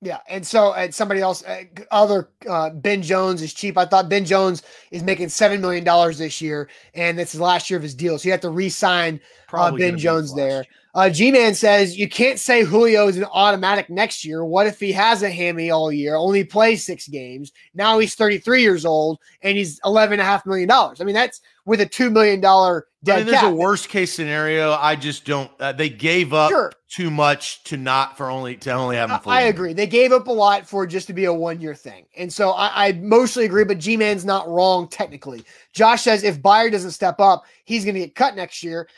[0.00, 3.76] Yeah, and so and somebody else, uh, other uh, Ben Jones is cheap.
[3.76, 7.68] I thought Ben Jones is making seven million dollars this year, and it's the last
[7.68, 9.20] year of his deal, so you have to re-sign
[9.52, 10.64] uh, Ben Jones there.
[10.94, 14.44] Uh, G Man says you can't say Julio is an automatic next year.
[14.44, 17.52] What if he has a hammy all year, only plays six games?
[17.74, 21.00] Now he's 33 years old and he's 11 and a half million dollars.
[21.00, 23.52] I mean, that's with a two million dollar dead I mean, there's cap.
[23.52, 24.72] a worst case scenario.
[24.72, 25.50] I just don't.
[25.60, 26.72] Uh, they gave up sure.
[26.88, 29.20] too much to not for only to only have him.
[29.26, 29.74] I agree.
[29.74, 32.50] They gave up a lot for just to be a one year thing, and so
[32.52, 33.64] I, I mostly agree.
[33.64, 35.44] But G Man's not wrong technically.
[35.74, 38.88] Josh says if Byard doesn't step up, he's going to get cut next year.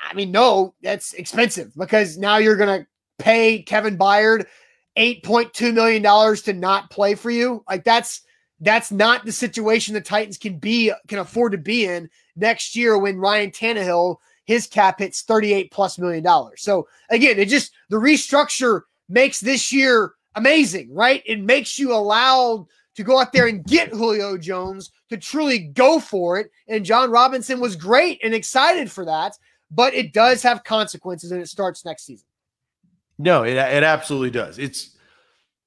[0.00, 2.86] I mean, no, that's expensive because now you're going to
[3.18, 4.46] pay Kevin Byard
[4.96, 7.64] eight point two million dollars to not play for you.
[7.68, 8.22] Like that's
[8.60, 12.98] that's not the situation the Titans can be can afford to be in next year
[12.98, 14.16] when Ryan Tannehill
[14.46, 16.62] his cap hits 38 plus million dollars.
[16.62, 21.22] So again, it just the restructure makes this year amazing, right?
[21.26, 26.00] It makes you allowed to go out there and get Julio Jones to truly go
[26.00, 26.50] for it.
[26.68, 29.36] And Jon Robinson was great and excited for that,
[29.70, 32.26] but it does have consequences and it starts next season.
[33.18, 34.58] No, it, it absolutely does.
[34.58, 34.96] It's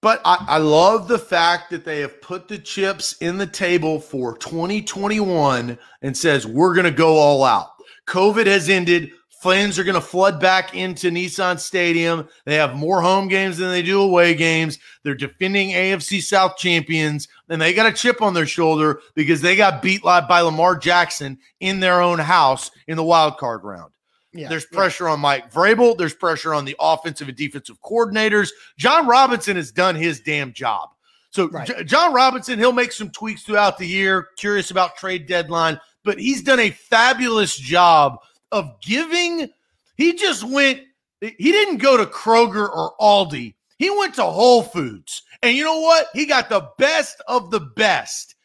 [0.02, 4.00] but I, I, love the fact that they have put the chips in the table
[4.00, 7.72] for 2021 and says we're going to go all out.
[8.08, 9.12] COVID has ended.
[9.40, 12.28] Fans are going to flood back into Nissan Stadium.
[12.46, 14.80] They have more home games than they do away games.
[15.04, 19.56] They're defending AFC South champions, and they got a chip on their shoulder because they
[19.56, 23.94] got beat live by Lamar Jackson in their own house in the wild card round.
[24.34, 25.14] Yeah, There's pressure yeah.
[25.14, 25.98] on Mike Vrabel.
[25.98, 28.50] There's pressure on the offensive and defensive coordinators.
[28.78, 30.90] Jon Robinson has done his damn job.
[31.32, 31.66] So right.
[31.66, 34.28] J- Jon Robinson, he'll make some tweaks throughout the year.
[34.38, 38.18] Curious about trade deadline, but he's done a fabulous job
[38.52, 39.50] of giving.
[39.96, 40.82] He just went.
[41.22, 43.56] He didn't go to Kroger or Aldi.
[43.78, 46.08] He went to Whole Foods, and you know what?
[46.14, 48.36] He got the best of the best.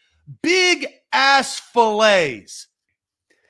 [0.42, 2.68] Big ass fillets.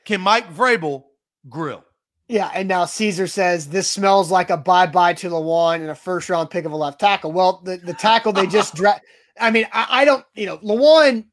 [0.04, 1.04] Can Mike Vrabel
[1.48, 1.84] grill?
[2.28, 5.94] Yeah, and now Caesar says this smells like a bye bye to Lewan and a
[5.94, 7.32] first round pick of a left tackle.
[7.32, 9.02] Well, the, the tackle they just draft.
[9.38, 11.26] I mean, I, I, don't, you know, Lewan,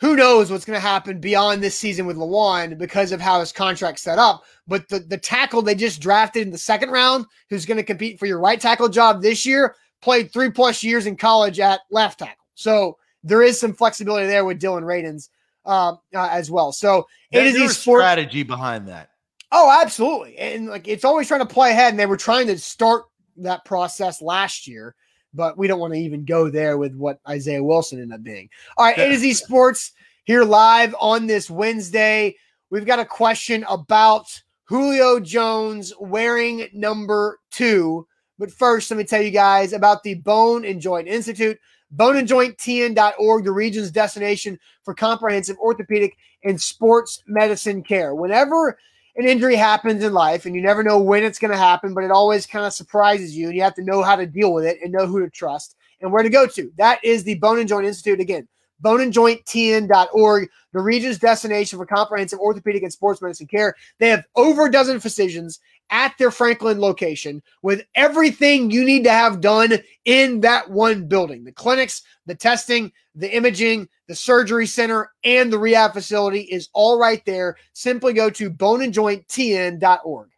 [0.00, 3.52] who knows what's going to happen beyond this season with Lewan because of how his
[3.52, 4.42] contract's set up.
[4.66, 8.18] But the, the tackle they just drafted in the second round, who's going to compete
[8.18, 12.18] for your right tackle job this year, played three plus years in college at left
[12.18, 12.44] tackle.
[12.54, 15.30] So there is some flexibility there with Dillon Radunz
[15.64, 16.72] uh, uh, as well.
[16.72, 19.10] So it is a sport- strategy behind that.
[19.52, 20.36] Oh, absolutely.
[20.36, 23.04] And like it's always trying to play ahead, and they were trying to start
[23.38, 24.94] that process last year,
[25.34, 28.48] but we don't want to even go there with what Isaiah Wilson ended up being.
[28.76, 29.92] All right, A to Z Sports
[30.24, 32.36] here live on this Wednesday.
[32.70, 34.26] We've got a question about
[34.64, 38.06] Julio Jones wearing number two.
[38.38, 41.58] But first, let me tell you guys about the Bone and Joint Institute.
[41.94, 48.14] Boneandjointtn.org, the region's destination for comprehensive orthopedic and sports medicine care.
[48.14, 48.76] Whenever
[49.16, 52.04] an injury happens in life and you never know when it's going to happen, but
[52.04, 54.64] it always kind of surprises you and you have to know how to deal with
[54.64, 56.70] it and know who to trust and where to go to.
[56.76, 58.20] That is the Bone and Joint Institute.
[58.20, 58.46] Again,
[58.82, 63.74] boneandjointtn.org, the region's destination for comprehensive orthopedic and sports medicine care.
[63.98, 65.60] They have over a dozen physicians
[65.90, 69.72] at their Franklin location with everything you need to have done
[70.04, 75.58] in that one building the clinics, the testing, the imaging, the surgery center, and the
[75.58, 77.56] rehab facility is all right there.
[77.72, 80.28] Simply go to boneandjointtn.org.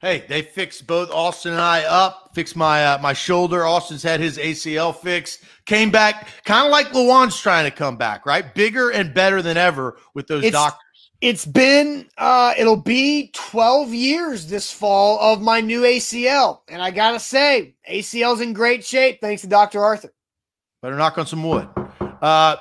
[0.00, 3.64] Hey, they fixed both Austin and I up, fixed my uh, my shoulder.
[3.64, 8.26] Austin's had his ACL fixed, came back kind of like Lewan's trying to come back,
[8.26, 8.54] right?
[8.54, 10.83] Bigger and better than ever with those it's, doctors.
[11.24, 16.60] It's been uh it'll be 12 years this fall of my new ACL.
[16.68, 19.82] And I gotta say, ACL's in great shape thanks to Dr.
[19.82, 20.12] Arthur.
[20.82, 21.66] Better knock on some wood.
[22.20, 22.56] Uh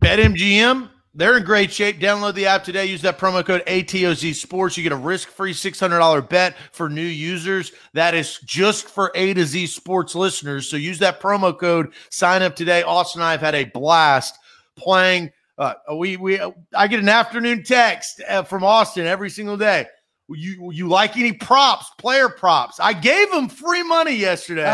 [0.00, 2.00] BetMGM, they're in great shape.
[2.00, 2.84] Download the app today.
[2.86, 4.76] Use that promo code ATOZ Sports.
[4.76, 7.70] You get a risk-free $600 bet for new users.
[7.92, 10.68] That is just for A to Z Sports listeners.
[10.68, 11.92] So use that promo code.
[12.10, 12.82] Sign up today.
[12.82, 14.36] Austin and I have had a blast
[14.74, 16.40] playing– uh, we we
[16.74, 19.86] I get an afternoon text uh, from Austin every single day.
[20.28, 22.80] You you like any props, player props?
[22.80, 24.64] I gave him free money yesterday.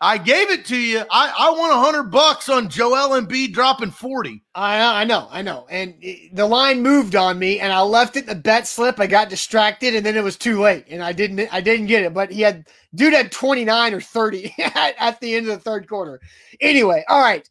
[0.00, 1.00] I gave it to you.
[1.10, 4.44] I, I won a hundred bucks on Joel Embiid dropping forty.
[4.54, 5.66] I I know, I know.
[5.68, 9.00] And it, the line moved on me, and I left it in the bet slip.
[9.00, 12.04] I got distracted, and then it was too late, and I didn't I didn't get
[12.04, 12.14] it.
[12.14, 15.64] But he had dude had twenty nine or thirty at, at the end of the
[15.64, 16.20] third quarter.
[16.60, 17.48] Anyway, all right.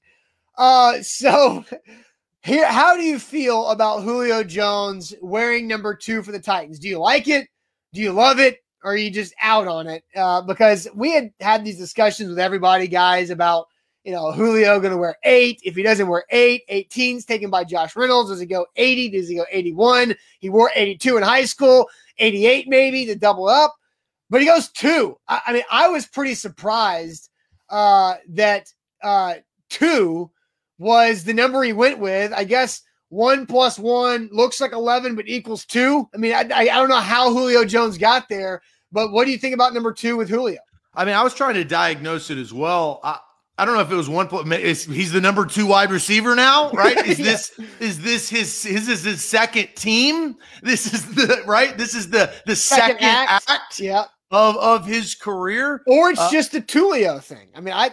[0.57, 1.65] Uh, so
[2.47, 6.79] here, how do you feel about Julio Jones wearing number two for the Titans?
[6.79, 7.47] Do you like it?
[7.93, 8.59] Do you love it?
[8.83, 10.03] or are you just out on it?
[10.15, 13.67] Uh, because we had had these discussions with everybody, guys, about
[14.03, 15.59] you know Julio going to wear eight.
[15.63, 18.29] If he doesn't wear eight, 18's taken by Josh Reynolds.
[18.29, 19.09] Does he go 80?
[19.09, 20.15] Does he go 81?
[20.39, 23.75] He wore 82 in high school, 88 maybe to double up,
[24.29, 25.17] but he goes two.
[25.27, 27.29] I, I mean, I was pretty surprised
[27.69, 28.71] uh, that
[29.03, 29.35] uh,
[29.69, 30.31] two
[30.77, 32.33] was the number he went with.
[32.33, 36.07] I guess one plus one looks like 11, but equals two.
[36.13, 38.61] I mean, I, I, I don't know how Julio Jones got there,
[38.91, 40.59] but what do you think about number two with Julio?
[40.93, 42.99] I mean, I was trying to diagnose it as well.
[43.03, 43.19] I,
[43.59, 44.27] I don't know if it was one.
[44.51, 46.97] He's the number two wide receiver now, right?
[47.07, 50.35] Is this is this his his is his second team?
[50.61, 51.75] This is the right.
[51.77, 54.05] This is the the second, second act, act, yeah.
[54.29, 57.49] of of his career, or it's uh, just a Tulio thing.
[57.55, 57.91] I mean, I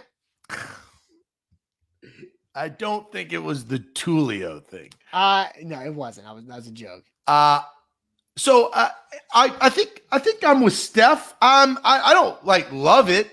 [2.55, 4.89] I don't think it was the Tulio thing.
[5.11, 6.27] Uh no, it wasn't.
[6.27, 7.03] I was that was a joke.
[7.27, 7.61] Uh
[8.37, 8.89] so uh,
[9.33, 11.31] I I think I think I'm with Steph.
[11.41, 13.29] Um I, I don't like love it,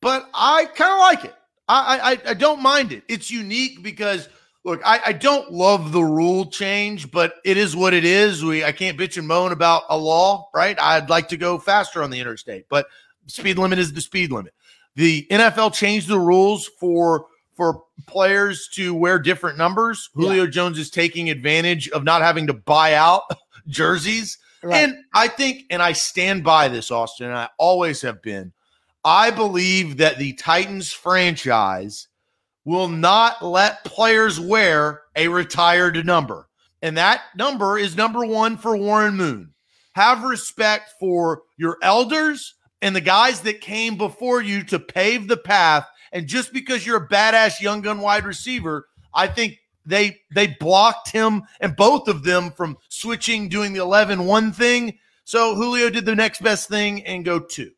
[0.00, 1.34] but I kind of like it.
[1.68, 3.02] I, I I don't mind it.
[3.08, 4.28] It's unique because
[4.64, 8.44] look, I, I don't love the rule change, but it is what it is.
[8.44, 10.78] We I can't bitch and moan about a law, right?
[10.80, 12.86] I'd like to go faster on the interstate, but
[13.26, 14.54] speed limit is the speed limit.
[14.94, 20.10] The NFL changed the rules for for players to wear different numbers.
[20.14, 20.22] Yeah.
[20.22, 23.22] Julio Jones is taking advantage of not having to buy out
[23.66, 24.38] jerseys.
[24.62, 24.76] Right.
[24.76, 28.52] And I think, and I stand by this, Austin, and I always have been.
[29.04, 32.08] I believe that the Titans franchise
[32.64, 36.48] will not let players wear a retired number.
[36.80, 39.52] And that number is number one for Warren Moon.
[39.94, 45.36] Have respect for your elders and the guys that came before you to pave the
[45.36, 50.56] path and just because you're a badass young gun wide receiver, I think they they
[50.60, 54.98] blocked him and both of them from switching, doing the 11-1 thing.
[55.24, 57.70] So Julio did the next best thing and go two.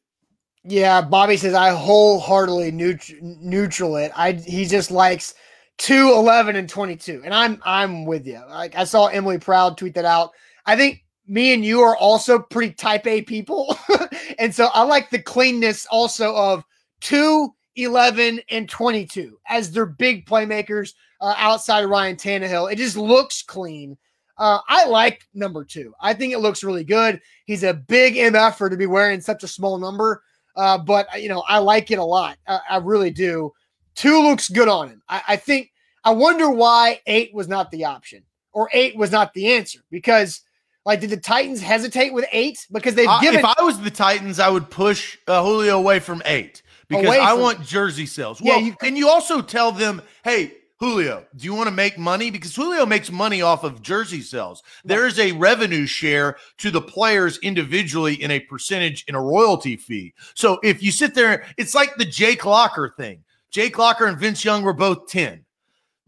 [0.65, 4.13] Yeah, Bobby says I wholeheartedly neut- neutral it.
[4.17, 5.35] I he just likes
[5.79, 7.23] 2, 11, and 22.
[7.25, 8.41] And I'm I'm with you.
[8.49, 10.31] Like I saw Emily Proud tweet that out.
[10.67, 13.77] I think me and you are also pretty type A people.
[14.39, 16.65] and so I like the cleanness also of
[17.01, 22.73] 2 11, and 22 as their big playmakers uh, outside of Ryan Tannehill.
[22.73, 23.97] It just looks clean.
[24.37, 25.95] Uh, I like number two.
[26.01, 27.21] I think it looks really good.
[27.45, 30.23] He's a big MFer to be wearing such a small number,
[30.57, 32.37] uh, but you know I like it a lot.
[32.47, 33.53] I, I really do.
[33.95, 35.03] Two looks good on him.
[35.09, 35.71] I, I think.
[36.07, 40.43] I wonder why eight was not the option or eight was not the answer because.
[40.87, 43.39] Like, did the Titans hesitate with eight because they've given?
[43.39, 47.33] if I was the Titans, I would push uh, Julio away from eight because I
[47.33, 48.41] from, want jersey sales.
[48.41, 51.99] Well, yeah, you, and you also tell them, hey, Julio, do you want to make
[51.99, 52.31] money?
[52.31, 54.63] Because Julio makes money off of jersey sales.
[54.85, 59.77] There is a revenue share to the players individually in a percentage in a royalty
[59.77, 60.15] fee.
[60.35, 63.25] So if you sit there, it's like the Jake Locker thing.
[63.51, 65.45] Jake Locker and Vince Young were both 10,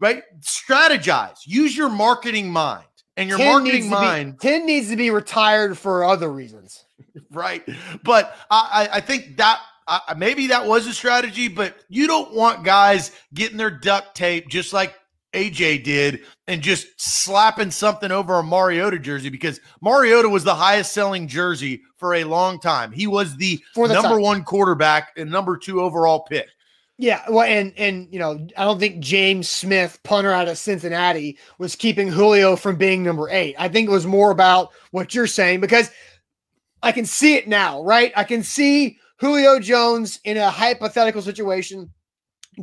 [0.01, 0.21] right?
[0.41, 2.83] Strategize, use your marketing mind.
[3.15, 4.37] And your marketing mind.
[4.37, 6.85] Be, 10 needs to be retired for other reasons.
[7.31, 7.63] right.
[8.03, 9.59] But I, I think that
[10.17, 14.73] maybe that was a strategy, but you don't want guys getting their duct tape just
[14.73, 14.95] like
[15.33, 20.93] AJ did and just slapping something over a Mariota jersey because Mariota was the highest
[20.93, 22.91] selling jersey for a long time.
[22.91, 24.21] He was the, the number time.
[24.21, 26.47] one quarterback and number two overall pick.
[26.99, 31.37] Yeah, well, and and you know, I don't think James Smith, punter out of Cincinnati,
[31.59, 33.55] was keeping Julio from being number eight.
[33.59, 35.91] I think it was more about what you're saying because
[36.81, 38.11] I can see it now, right?
[38.15, 41.91] I can see Julio Jones in a hypothetical situation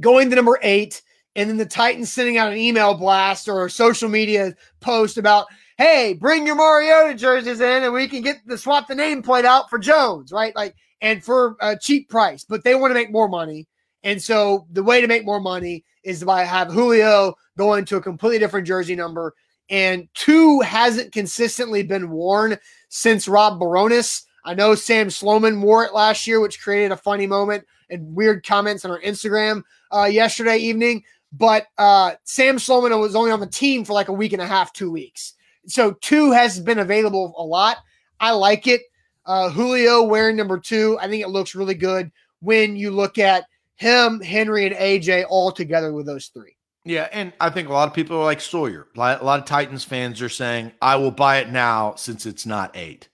[0.00, 1.02] going to number eight,
[1.36, 5.46] and then the Titans sending out an email blast or a social media post about,
[5.78, 9.44] hey, bring your Mariota jerseys in and we can get the swap the name nameplate
[9.44, 10.54] out for Jones, right?
[10.54, 13.66] Like, and for a cheap price, but they want to make more money.
[14.04, 18.02] And so the way to make more money is by have Julio going to a
[18.02, 19.34] completely different jersey number.
[19.70, 22.58] And two hasn't consistently been worn
[22.90, 24.22] since Rob Bironas.
[24.44, 28.46] I know Sam Sloman wore it last year, which created a funny moment and weird
[28.46, 31.04] comments on our Instagram uh, yesterday evening.
[31.32, 34.46] But uh, Sam Sloman was only on the team for like a week and a
[34.46, 35.34] half, two weeks.
[35.66, 37.78] So two has been available a lot.
[38.20, 38.82] I like it.
[39.26, 43.44] Uh, Julio wearing number two, I think it looks really good when you look at
[43.76, 46.56] him, Henry, and AJ all together with those three.
[46.84, 48.86] Yeah, and I think a lot of people are like Sawyer.
[48.94, 52.76] A lot of Titans fans are saying, "I will buy it now since it's not
[52.76, 53.08] eight.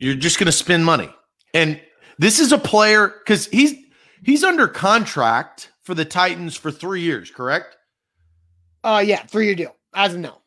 [0.00, 1.10] You're just going to spend money.
[1.54, 1.80] And
[2.18, 3.74] this is a player because he's
[4.22, 7.76] he's under contract for the Titans for three years, correct?
[8.82, 9.76] Uh yeah, three year deal.
[9.94, 10.38] As of now.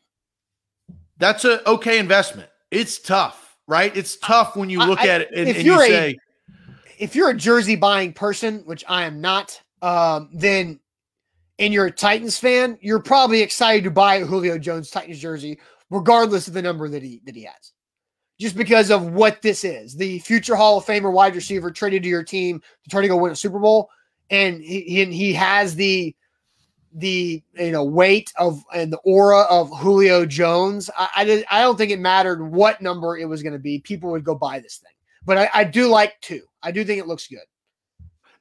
[1.18, 2.48] That's a okay investment.
[2.70, 3.56] It's tough.
[3.66, 3.96] right?
[3.96, 6.18] It's tough when you look I, at it and, if and you you're a-
[6.98, 10.80] if you're a jersey buying person, which I am not, um, then
[11.58, 15.58] and you're a Titans fan, you're probably excited to buy a Julio Jones Titans jersey,
[15.90, 17.73] regardless of the number that he that he has.
[18.40, 22.08] Just because of what this is, the future Hall of Famer wide receiver traded to
[22.08, 23.90] your team to try to go win a Super Bowl,
[24.30, 26.16] and he he, has the
[26.94, 30.90] the you know weight of and the aura of Julio Jones.
[30.96, 33.78] I I, did, I don't think it mattered what number it was going to be.
[33.78, 34.92] People would go buy this thing,
[35.24, 36.42] but I, I do like two.
[36.62, 37.38] I do think it looks good.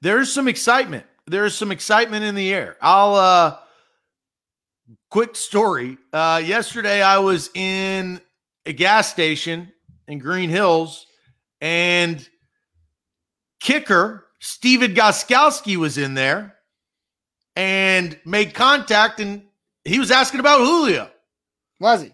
[0.01, 1.05] there's some excitement.
[1.27, 2.77] There's some excitement in the air.
[2.81, 3.57] I'll uh
[5.09, 5.97] quick story.
[6.11, 8.21] Uh yesterday I was in
[8.65, 9.71] a gas station
[10.07, 11.05] in Green Hills
[11.61, 12.27] and
[13.59, 16.55] kicker Stephen Gostkowski was in there
[17.55, 19.43] and made contact and
[19.85, 21.09] he was asking about Julio.
[21.79, 22.13] Was he?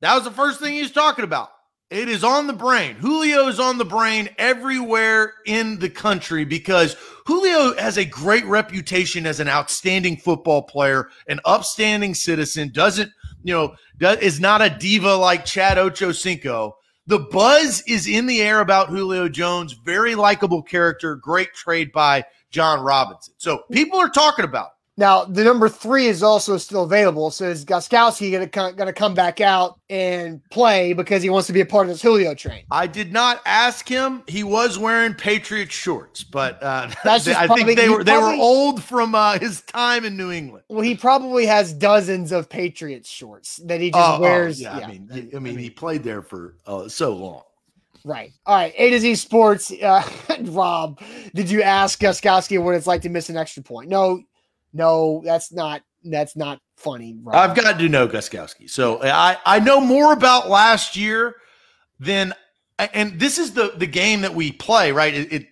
[0.00, 1.50] That was the first thing he was talking about.
[1.90, 2.94] It is on the brain.
[2.94, 9.26] Julio is on the brain everywhere in the country because Julio has a great reputation
[9.26, 13.10] as an outstanding football player, an upstanding citizen, doesn't,
[13.42, 16.74] you know, does, is not a diva like Chad Ochocinco.
[17.10, 22.24] The buzz is in the air about Julio Jones, very likable character, great trade by
[22.50, 23.34] Jon Robinson.
[23.36, 24.79] So people are talking about it.
[25.00, 27.30] Now the number three is also still available.
[27.30, 28.30] So is Gostkowski
[28.76, 31.88] going to come back out and play because he wants to be a part of
[31.88, 32.64] this Julio train?
[32.70, 34.22] I did not ask him.
[34.28, 38.04] He was wearing Patriot shorts, but uh, That's just I probably- think they he were
[38.04, 40.64] they probably- were old from uh, his time in New England.
[40.68, 44.60] Well, he probably has dozens of Patriots shorts that he just Oh, oh, wears.
[44.60, 47.42] yeah, I mean, I mean, he played there for uh, so long.
[48.04, 48.32] Right.
[48.46, 48.72] All right.
[48.78, 49.70] A to Z Sports.
[49.72, 50.02] Uh,
[50.44, 51.00] Rob,
[51.34, 53.90] did you ask Gostkowski what it's like to miss an extra point?
[53.90, 54.22] No,
[54.72, 55.82] no, that's not.
[56.02, 57.16] That's not funny.
[57.22, 57.36] Rob.
[57.36, 61.36] I've got to know Gostkowski, so I I know more about last year
[61.98, 62.32] than,
[62.78, 64.92] and this is the the game that we play.
[64.92, 65.46] Right, it, it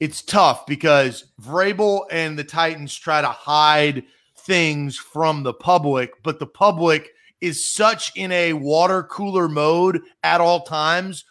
[0.00, 4.04] it's tough because Vrabel and the Titans try to hide
[4.38, 10.40] things from the public, but the public is such in a water cooler mode at
[10.40, 11.24] all times,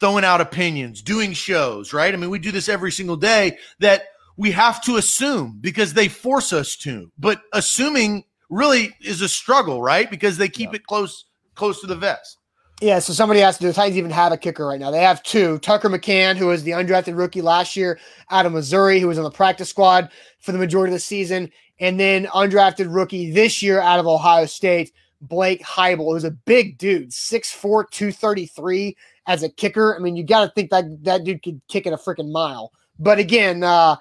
[0.00, 2.12] throwing out opinions, doing shows, right?
[2.12, 4.02] I mean, we do this every single day that
[4.38, 7.10] we have to assume because they force us to.
[7.18, 10.10] But assuming really is a struggle, right?
[10.10, 10.76] Because they keep Yeah.
[10.76, 12.38] it close close to the vest.
[12.80, 14.92] Yeah, so somebody asked, do the Titans even have a kicker right now?
[14.92, 15.58] They have two.
[15.58, 17.98] Tucker McCann, who was the undrafted rookie last year
[18.30, 20.08] out of Missouri, who was on the practice squad
[20.38, 24.46] for the majority of the season, and then undrafted rookie this year out of Ohio
[24.46, 29.96] State, Blake Haubeil, who's a big dude, 6'4, 233 as a kicker.
[29.96, 32.70] I mean, you got to think that that dude could kick it a freaking mile.
[33.00, 33.96] But again, uh,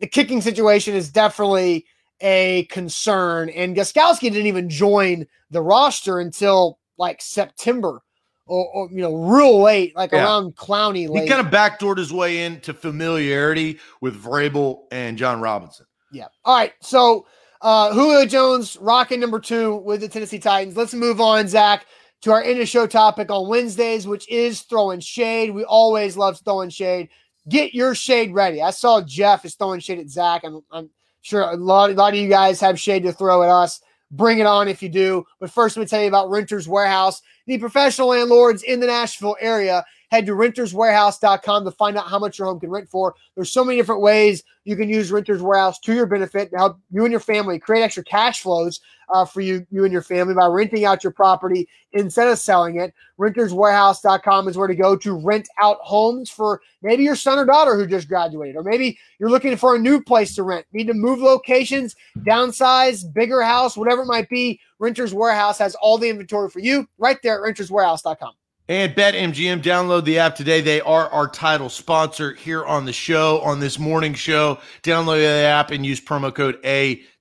[0.00, 1.86] the kicking situation is definitely
[2.20, 3.48] a concern.
[3.50, 8.00] And Gostkowski didn't even join the roster until like September
[8.46, 10.24] or, or you know, real late, like Yeah.
[10.24, 11.24] around Clowney late.
[11.24, 15.86] He kind of backdoored his way into familiarity with Vrabel and Jon Robinson.
[16.12, 16.26] Yeah.
[16.44, 16.72] All right.
[16.80, 17.26] So
[17.60, 20.76] uh Julio Jones rocking number two with the Tennessee Titans.
[20.76, 21.86] Let's move on, Zach,
[22.22, 25.50] to our end of show topic on Wednesdays, which is throwing shade.
[25.52, 27.08] We always love throwing shade.
[27.48, 28.62] Get your shade ready.
[28.62, 30.42] I saw Jeff is throwing shade at Zach.
[30.44, 30.90] I'm, I'm
[31.22, 33.80] sure a lot, a lot of you guys have shade to throw at us.
[34.12, 35.24] Bring it on if you do.
[35.40, 39.36] But first, let me tell you about Renters Warehouse, the professional landlords in the Nashville
[39.40, 39.84] area.
[40.10, 43.14] Head to renterswarehouse.com to find out how much your home can rent for.
[43.34, 46.78] There's so many different ways you can use Renters Warehouse to your benefit to help
[46.90, 48.80] you and your family create extra cash flows
[49.12, 52.80] uh, for you, you and your family by renting out your property instead of selling
[52.80, 52.94] it.
[53.18, 57.76] Renterswarehouse.com is where to go to rent out homes for maybe your son or daughter
[57.76, 60.94] who just graduated, or maybe you're looking for a new place to rent, need to
[60.94, 64.60] move locations, downsize, bigger house, whatever it might be.
[64.78, 68.32] Renters Warehouse has all the inventory for you right there at renterswarehouse.com.
[68.68, 70.60] And BetMGM, download the app today.
[70.60, 74.60] They are our title sponsor here on the show, on this morning show.
[74.82, 76.58] Download the app and use promo code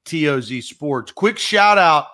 [0.05, 1.11] ATOZ Sports.
[1.11, 2.07] Quick shout out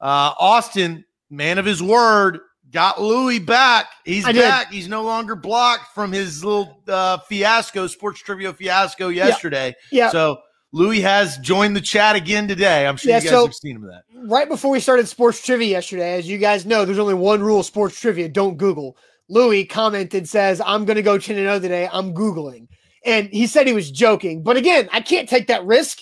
[0.00, 3.86] uh, Austin, man of his word, got Louis back.
[4.04, 4.40] He's I did.
[4.40, 4.70] back.
[4.72, 9.74] He's no longer blocked from his little uh, fiasco, sports trivia fiasco yesterday.
[9.90, 10.10] Yeah.
[10.10, 10.38] So
[10.72, 12.86] Louis has joined the chat again today.
[12.86, 14.02] I'm sure Yeah, you guys so- have seen him that.
[14.28, 17.62] right before we started sports trivia yesterday, as you guys know, there's only one rule
[17.62, 18.96] sports trivia don't Google.
[19.28, 21.88] Louis commented, says, I'm going to go 10 0 today.
[21.90, 22.68] I'm Googling.
[23.06, 24.42] And he said he was joking.
[24.42, 26.00] But again, I can't take that risk.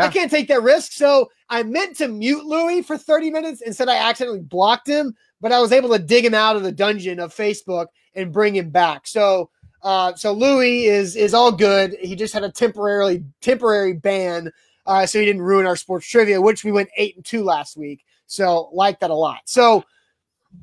[0.00, 0.92] I can't take that risk.
[0.92, 3.60] So I meant to mute Louis for 30 minutes.
[3.60, 6.72] Instead, I accidentally blocked him, but I was able to dig him out of the
[6.72, 9.06] dungeon of Facebook and bring him back.
[9.06, 9.50] So,
[9.82, 11.96] uh, so Louis is is all good.
[12.00, 14.50] He just had a temporarily temporary ban,
[14.86, 17.76] uh, so he didn't ruin our sports trivia, which we went eight and two last
[17.76, 18.04] week.
[18.26, 19.40] So like that a lot.
[19.44, 19.84] So,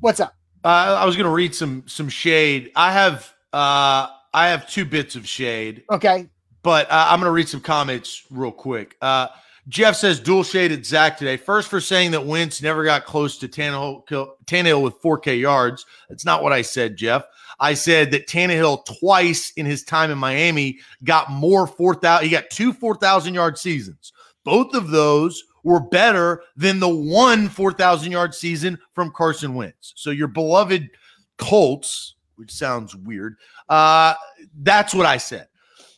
[0.00, 0.34] what's up?
[0.64, 2.72] Uh, I was going to read some some shade.
[2.74, 5.84] I have uh, I have two bits of shade.
[5.90, 6.28] Okay,
[6.62, 8.96] but uh, I'm going to read some comments real quick.
[9.00, 9.28] Uh,
[9.68, 11.36] Jeff says dual shaded Zach today.
[11.36, 14.06] First for saying that Wentz never got close to Tannehill,
[14.46, 15.86] Tannehill with 4K yards.
[16.08, 17.24] That's not what I said, Jeff.
[17.60, 22.24] I said that Tannehill twice in his time in Miami got more 4,000.
[22.24, 24.12] He got two 4,000 yard seasons.
[24.44, 29.92] Both of those were better than the one 4,000 yard season from Carson Wentz.
[29.96, 30.88] So your beloved
[31.36, 33.36] Colts, which sounds weird,
[33.68, 34.14] uh,
[34.62, 35.46] that's what I said.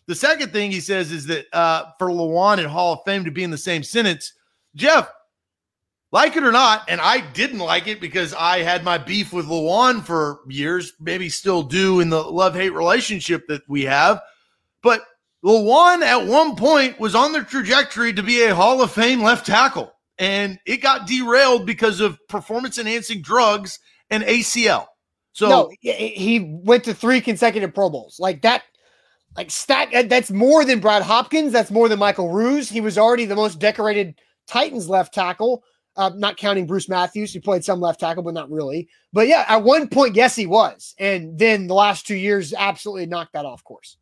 [0.07, 3.31] The second thing he says is that uh, for Lewan and Hall of Fame to
[3.31, 4.33] be in the same sentence,
[4.75, 5.11] Jeff,
[6.11, 9.47] like it or not, and I didn't like it because I had my beef with
[9.47, 14.21] Lewan for years, maybe still do in the love hate relationship that we have.
[14.83, 15.03] But
[15.45, 19.47] Lewan at one point was on the trajectory to be a Hall of Fame left
[19.47, 23.79] tackle, and it got derailed because of performance enhancing drugs
[24.11, 24.87] and ACL.
[25.33, 28.21] So no, he went to three consecutive Pro Bowls.
[28.21, 28.65] Like that
[29.37, 31.53] like stat that's more than Brad Hopkins.
[31.53, 32.69] That's more than Michael Roos.
[32.69, 34.15] He was already the most decorated
[34.47, 35.65] Titans left tackle,
[35.97, 38.89] uh, not counting Bruce Matthews, who played some left tackle, but not really.
[39.13, 43.07] But yeah, at one point, yes, he was, and then the last two years absolutely
[43.07, 43.97] knocked that off course.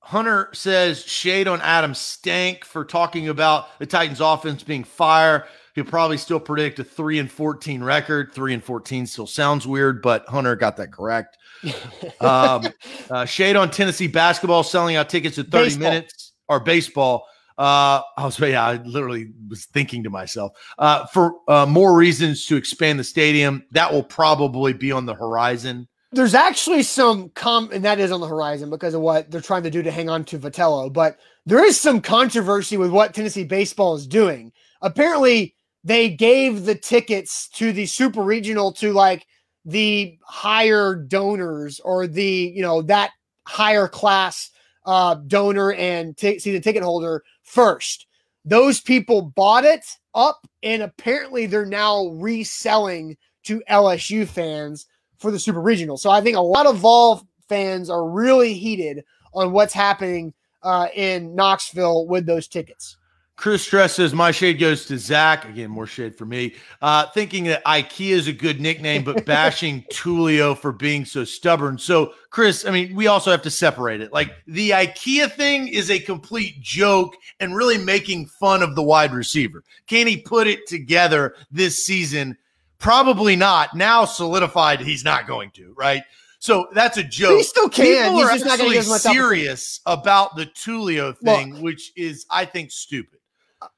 [0.00, 5.46] Hunter says shade on Adam Stank for talking about the Titans offense being fire.
[5.74, 8.32] He'll probably still predict a 3 and 14 record.
[8.32, 11.36] 3 and 14 still sounds weird, but Hunter got that correct.
[12.20, 12.66] um,
[13.10, 15.90] uh, shade on Tennessee basketball selling out tickets in 30 baseball.
[15.90, 17.26] minutes or baseball.
[17.58, 22.46] Uh, I was, yeah, I literally was thinking to myself, uh, for uh, more reasons
[22.46, 25.88] to expand the stadium, that will probably be on the horizon.
[26.10, 29.64] There's actually some com, and that is on the horizon because of what they're trying
[29.64, 30.92] to do to hang on to Vitello.
[30.92, 34.52] But there is some controversy with what Tennessee baseball is doing.
[34.80, 35.54] Apparently,
[35.84, 39.26] they gave the tickets to the super regional to like
[39.64, 43.10] the higher donors or the you know that
[43.46, 44.50] higher class
[44.86, 48.06] uh, donor and t- see the ticket holder first.
[48.44, 54.86] Those people bought it up, and apparently they're now reselling to LSU fans
[55.18, 55.96] for the Super Regional.
[55.96, 60.88] So I think a lot of Vol fans are really heated on what's happening uh,
[60.94, 62.96] in Knoxville with those tickets.
[63.36, 65.44] Chris Stress says my shade goes to Zach.
[65.44, 66.54] Again, more shade for me.
[66.80, 71.76] Uh, thinking that IKEA is a good nickname, but bashing Tulio for being so stubborn.
[71.76, 74.12] So, Chris, I mean, we also have to separate it.
[74.12, 79.12] Like the IKEA thing is a complete joke and really making fun of the wide
[79.12, 79.64] receiver.
[79.88, 82.38] Can he put it together this season?
[82.78, 83.74] Probably not.
[83.74, 86.02] Now solidified, he's not going to, right?
[86.38, 87.38] So that's a joke.
[87.38, 88.12] He still can.
[88.12, 93.18] People He's are actually serious about the Tulio thing, which is, I think, stupid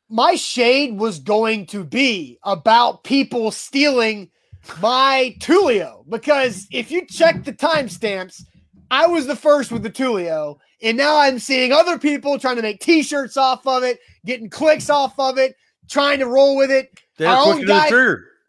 [0.09, 4.31] my shade was going to be about people stealing
[4.81, 8.43] my Tulio because if you check the timestamps,
[8.91, 12.63] I was the first with the Tulio, and now I'm seeing other people trying to
[12.63, 15.57] make T-shirts off of it, getting clicks off of it,
[15.89, 16.91] trying to roll with it.
[17.21, 17.89] Our own guy,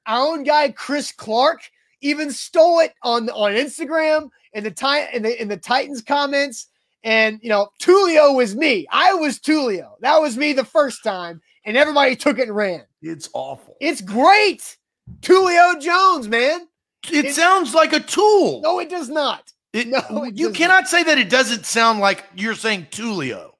[0.05, 1.61] our own guy Chris Clark
[2.01, 6.67] even stole it on on Instagram and the time in the in the Titans comments.
[7.03, 8.85] And you know, Tulio was me.
[8.91, 9.93] I was Tulio.
[10.01, 12.81] That was me the first time and everybody took it and ran.
[13.01, 13.75] It's awful.
[13.79, 14.77] It's great.
[15.19, 16.67] Tulio Jones, man.
[17.11, 18.61] It, it sounds like a tool.
[18.61, 19.51] No, it does not.
[19.73, 20.87] It, no, it you cannot not.
[20.87, 23.51] say that it doesn't sound like you're saying Tulio.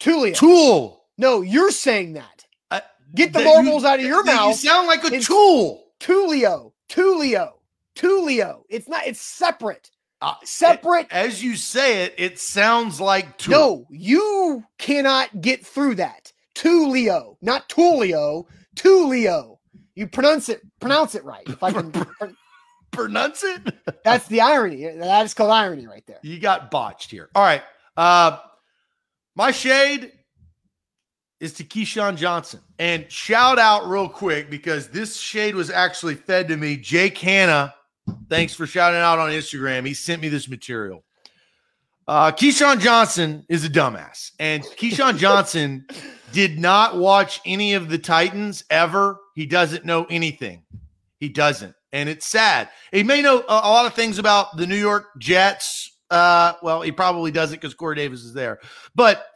[0.00, 0.34] Tulio.
[0.34, 1.04] Tool.
[1.16, 2.44] No, you're saying that.
[2.70, 2.80] Uh,
[3.14, 4.50] Get the marbles out of your mouth.
[4.62, 5.84] You sound like a it's tool.
[6.00, 6.72] Tulio.
[6.88, 7.52] Tulio.
[7.96, 8.62] Tulio.
[8.68, 9.06] It's not.
[9.06, 9.90] It's separate.
[10.20, 11.06] Uh, separate.
[11.10, 13.52] As you say it, it sounds like tool.
[13.52, 16.32] No, you cannot get through that.
[16.58, 18.46] Tulio, not Tulio,
[18.76, 19.58] Tulio.
[19.94, 21.48] You pronounce it pronounce it right.
[21.48, 21.92] If I can
[22.90, 23.74] pronounce it.
[24.04, 24.86] That's the irony.
[24.86, 26.18] That is called irony right there.
[26.22, 27.30] You got botched here.
[27.34, 27.62] All right.
[27.96, 28.38] Uh
[29.36, 30.12] my shade
[31.40, 32.60] is to Keyshawn Johnson.
[32.80, 36.76] And shout out real quick because this shade was actually fed to me.
[36.76, 37.72] Jake Hanna,
[38.28, 39.86] thanks for shouting out on Instagram.
[39.86, 41.04] He sent me this material.
[42.08, 44.32] Uh, Keyshawn Johnson is a dumbass.
[44.40, 45.86] And Keyshawn Johnson
[46.32, 49.18] did not watch any of the Titans ever.
[49.34, 50.62] He doesn't know anything.
[51.18, 51.74] He doesn't.
[51.92, 52.68] And it's sad.
[52.92, 55.96] He may know a, a lot of things about the New York Jets.
[56.10, 58.60] Uh, well, he probably doesn't because Corey Davis is there.
[58.94, 59.26] But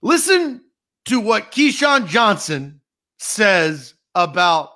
[0.00, 0.64] listen
[1.06, 2.80] to what Keyshawn Johnson
[3.18, 4.70] says about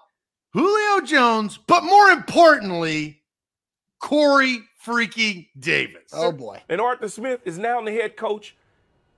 [0.53, 3.23] Julio Jones, but more importantly,
[4.01, 6.13] Corey freaking Davis.
[6.13, 6.63] Oh boy.
[6.69, 8.57] And Arthur Smith is now the head coach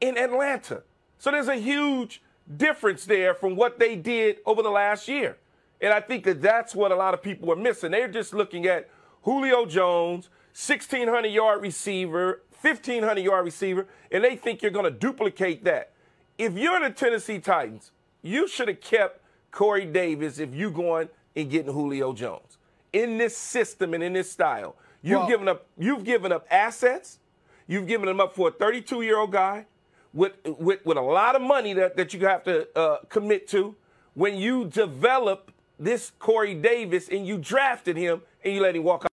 [0.00, 0.82] in Atlanta.
[1.18, 2.22] So there's a huge
[2.56, 5.36] difference there from what they did over the last year.
[5.80, 7.90] And I think that that's what a lot of people are missing.
[7.90, 8.88] They're just looking at
[9.22, 15.64] Julio Jones, 1,600 yard receiver, 1,500 yard receiver, and they think you're going to duplicate
[15.64, 15.92] that.
[16.36, 17.90] If you're the Tennessee Titans,
[18.22, 22.58] you should have kept Corey Davis if you going and getting Julio Jones.
[22.92, 27.18] In this system and in this style, you've Well- given up you've given up assets.
[27.66, 29.66] You've given them up for a 32 year old guy
[30.14, 33.74] with, with with a lot of money that, that you have to uh, commit to.
[34.14, 39.04] When you develop this Corey Davis and you drafted him and you let him walk
[39.04, 39.08] out.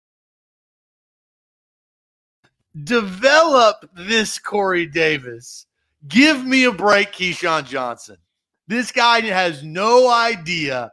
[2.83, 5.65] Develop this Corey Davis.
[6.07, 8.17] Give me a break, Keyshawn Johnson.
[8.67, 10.91] This guy has no idea.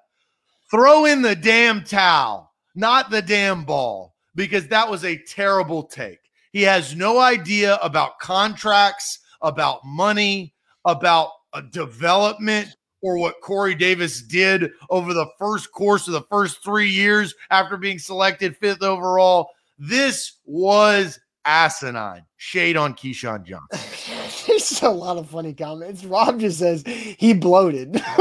[0.70, 6.18] Throw in the damn towel, not the damn ball, because that was a terrible take.
[6.52, 12.68] He has no idea about contracts, about money, about a development,
[13.00, 17.76] or what Corey Davis did over the first course of the first three years after
[17.76, 19.50] being selected fifth overall.
[19.78, 22.24] This was asinine.
[22.36, 24.44] Shade on Keyshawn Johnson.
[24.46, 26.04] There's a lot of funny comments.
[26.04, 28.00] Rob just says he bloated.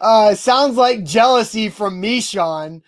[0.00, 2.82] uh, sounds like jealousy from Meshawn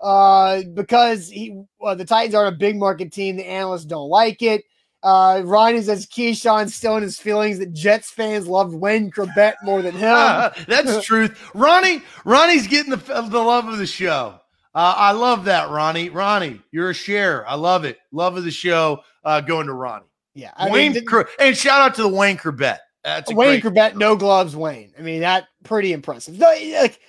[0.00, 3.36] uh, because he the Titans aren't a big market team.
[3.36, 4.64] The analysts don't like it.
[5.02, 9.80] Uh, Ryan says Keyshawn's still in his feelings that Jets fans loved Wayne Chrebet more
[9.80, 10.00] than him.
[10.68, 11.50] That's truth.
[11.54, 14.40] Ronnie, Ronnie's getting the, the love of the show.
[14.74, 16.10] Uh, I love that, Ronnie.
[16.10, 17.48] Ronnie, you're a share.
[17.48, 17.98] I love it.
[18.12, 19.00] Love of the show.
[19.24, 20.06] Uh, going to Ronnie.
[20.34, 22.78] yeah, I Wayne mean, Cor- and shout out to the Wayne Chrebet.
[23.02, 24.92] That's a Wayne great- Chrebet, no gloves, Wayne.
[24.98, 26.38] I mean, that pretty impressive.
[26.38, 27.00] Like,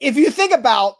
[0.00, 0.94] if you think about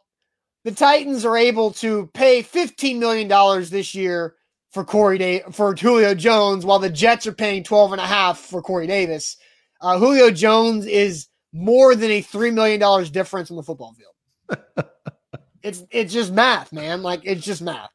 [0.64, 3.28] the Titans are able to pay $15 million
[3.70, 4.34] this year
[4.72, 8.38] for Corey Day for Julio Jones, while the Jets are paying 12 and a half
[8.38, 9.36] for Corey Davis.
[9.80, 14.58] Uh, Julio Jones is more than a $3 million difference on the football field.
[15.62, 17.02] it's it's just math, man.
[17.02, 17.90] Like it's just math.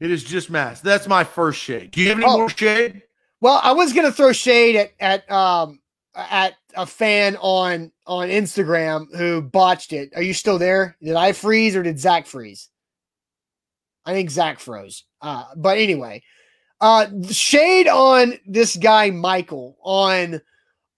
[0.00, 0.82] It is just math.
[0.82, 1.90] That's my first shade.
[1.90, 2.38] Do you have any Oh.
[2.38, 3.02] more shade?
[3.40, 5.80] Well, I was gonna throw shade at at um
[6.14, 10.10] at a fan on on Instagram who botched it.
[10.16, 10.96] Are you still there?
[11.02, 12.68] Did I freeze or did Zach freeze?
[14.06, 15.04] I think Zach froze.
[15.24, 16.22] Uh, but anyway,
[16.82, 20.38] uh, shade on this guy Michael on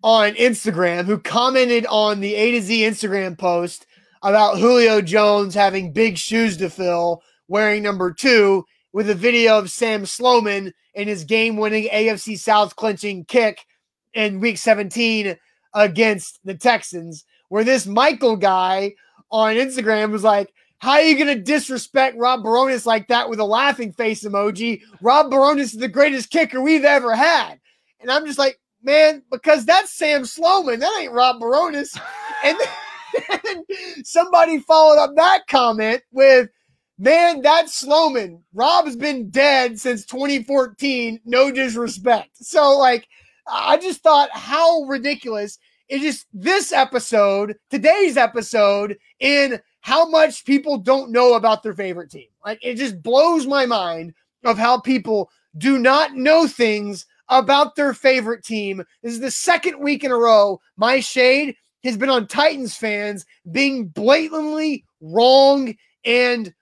[0.02, 3.86] on Instagram who commented on the A to Z Instagram post
[4.22, 9.70] about Julio Jones having big shoes to fill, wearing number two, with a video of
[9.70, 13.64] Sam Sloman in his game-winning AFC South clinching kick
[14.12, 15.36] in Week 17
[15.74, 18.94] against the Texans, where this Michael guy
[19.30, 23.40] on Instagram was like, "How are you going to disrespect Rob Bironas like that with
[23.40, 24.80] a laughing face emoji?
[25.00, 27.60] Rob Bironas is the greatest kicker we've ever had."
[28.00, 30.80] And I'm just like, "Man, because that's Sam Sloman.
[30.80, 31.98] That ain't Rob Bironas."
[32.44, 33.64] And then
[34.04, 36.50] somebody followed up that comment with,
[36.98, 38.42] Man, that's Sloman.
[38.54, 41.20] Rob's been dead since 2014.
[41.26, 42.30] No disrespect.
[42.36, 43.06] So, like,
[43.46, 45.58] I just thought how ridiculous
[45.88, 51.74] it is just this episode, today's episode, in how much people don't know about their
[51.74, 52.28] favorite team.
[52.44, 54.14] Like, it just blows my mind
[54.44, 58.82] of how people do not know things about their favorite team.
[59.02, 60.60] This is the second week in a row.
[60.76, 65.74] My shade has been on Titans fans being blatantly wrong
[66.04, 66.52] and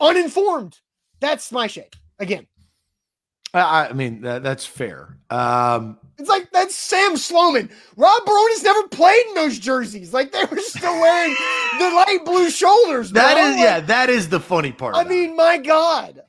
[0.00, 0.78] uninformed.
[1.20, 1.94] That's my shade.
[2.18, 2.46] Again,
[3.54, 5.18] I, I mean, that, that's fair.
[5.28, 7.70] Um, it's like that's Sam Sloman.
[7.96, 10.12] Rob Bironas never played in those jerseys.
[10.12, 11.34] Like they were still wearing
[11.78, 13.10] the light blue shoulders.
[13.12, 13.42] that bro.
[13.46, 14.94] is, Like, yeah, that is the funny part.
[14.94, 15.14] I about it.
[15.14, 16.20] mean, my God.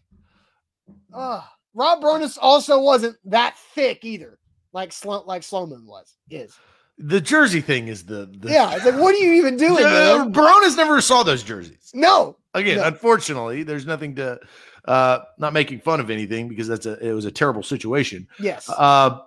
[1.13, 1.41] Uh,
[1.73, 4.39] Rob Bironas also wasn't that thick either,
[4.73, 6.15] like Slo- like Sloman was.
[6.29, 6.57] Is
[6.97, 8.75] the jersey thing is the, the yeah.
[8.75, 9.83] It's like, what are you even doing?
[9.83, 10.25] Uh.
[10.29, 11.91] Bironas never saw those jerseys.
[11.93, 12.85] No, Again, No.
[12.87, 14.39] unfortunately, there's nothing to
[14.85, 18.27] uh not making fun of anything because that's a it was a terrible situation.
[18.39, 19.19] yes, Uh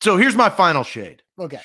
[0.00, 1.22] so here's my final shade.
[1.38, 1.60] okay.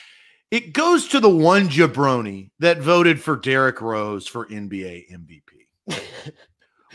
[0.51, 6.01] It goes to the one jabroni that voted for Derrick Rose for NBA MVP.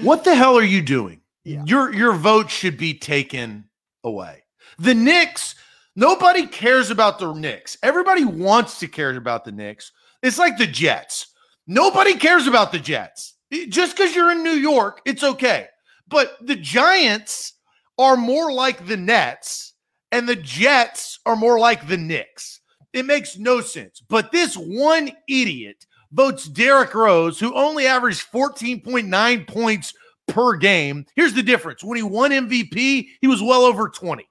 [0.00, 1.20] what the hell are you doing?
[1.44, 1.62] Yeah.
[1.64, 3.66] Your your vote should be taken
[4.02, 4.42] away.
[4.78, 5.54] The Knicks,
[5.94, 7.78] nobody cares about the Knicks.
[7.82, 9.92] Everybody wants to care about the Knicks.
[10.22, 11.28] It's like the Jets.
[11.66, 13.34] Nobody cares about the Jets.
[13.68, 15.68] Just because you're in New York, it's okay.
[16.08, 17.52] But the Giants
[17.98, 19.73] are more like the Nets,
[20.14, 22.60] and the Jets are more like the Knicks.
[22.92, 24.00] It makes no sense.
[24.08, 29.92] But this one idiot votes Derrick Rose, who only averaged 14.9 points
[30.28, 31.04] per game.
[31.16, 34.24] Here's the difference when he won MVP, he was well over 20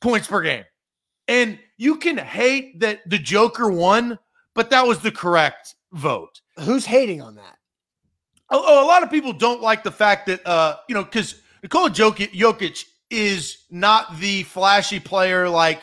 [0.00, 0.64] points per game.
[1.28, 4.18] And you can hate that the Joker won,
[4.54, 6.40] but that was the correct vote.
[6.58, 7.58] Who's hating on that?
[8.50, 11.42] Oh, oh, a lot of people don't like the fact that uh, you know, because
[11.62, 15.80] Nikola Jokic, Jokic is not the flashy player like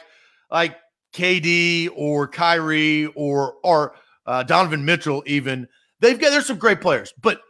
[0.51, 0.77] like
[1.13, 3.95] KD or Kyrie or or
[4.25, 5.23] uh, Donovan Mitchell.
[5.25, 5.67] Even
[5.99, 7.41] they've got there's some great players, but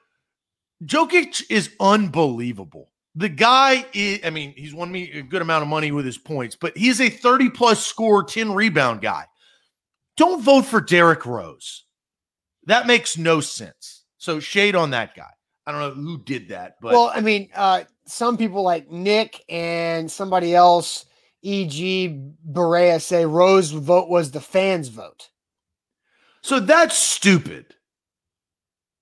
[0.84, 2.90] Jokic is unbelievable.
[3.16, 6.18] The guy is, I mean, he's won me a good amount of money with his
[6.18, 9.26] points, but he's a 30 plus score, 10 rebound guy.
[10.18, 11.86] Don't vote for Derrick Rose.
[12.66, 14.04] That makes no sense.
[14.18, 15.30] So shade on that guy.
[15.66, 19.44] I don't know who did that, but well, I mean, uh, some people like Nick
[19.50, 21.06] and somebody else,
[21.42, 22.08] e.g.,
[22.44, 25.30] Berea, say Rose vote was the fans' vote.
[26.42, 27.76] So that's stupid.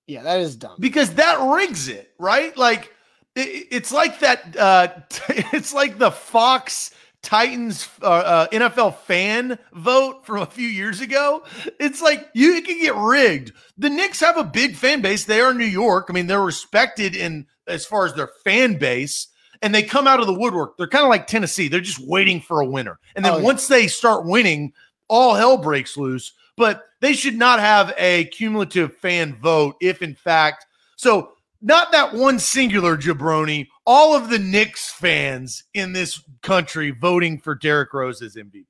[0.07, 0.75] Yeah, that is dumb.
[0.79, 2.55] Because that rigs it, right?
[2.57, 2.93] Like
[3.35, 4.55] it, it's like that.
[4.57, 4.87] Uh,
[5.53, 6.91] it's like the Fox
[7.23, 11.43] Titans uh, uh, NFL fan vote from a few years ago.
[11.79, 13.53] It's like you it can get rigged.
[13.77, 15.25] The Knicks have a big fan base.
[15.25, 16.07] They are New York.
[16.09, 19.27] I mean, they're respected in as far as their fan base,
[19.61, 20.77] and they come out of the woodwork.
[20.77, 21.67] They're kind of like Tennessee.
[21.67, 23.43] They're just waiting for a winner, and then oh, yeah.
[23.43, 24.73] once they start winning,
[25.07, 26.33] all hell breaks loose.
[26.57, 30.65] But they should not have a cumulative fan vote if, in fact,
[30.95, 31.31] so
[31.61, 37.55] not that one singular jabroni, all of the Knicks fans in this country voting for
[37.55, 38.65] Derrick Rose as MVP.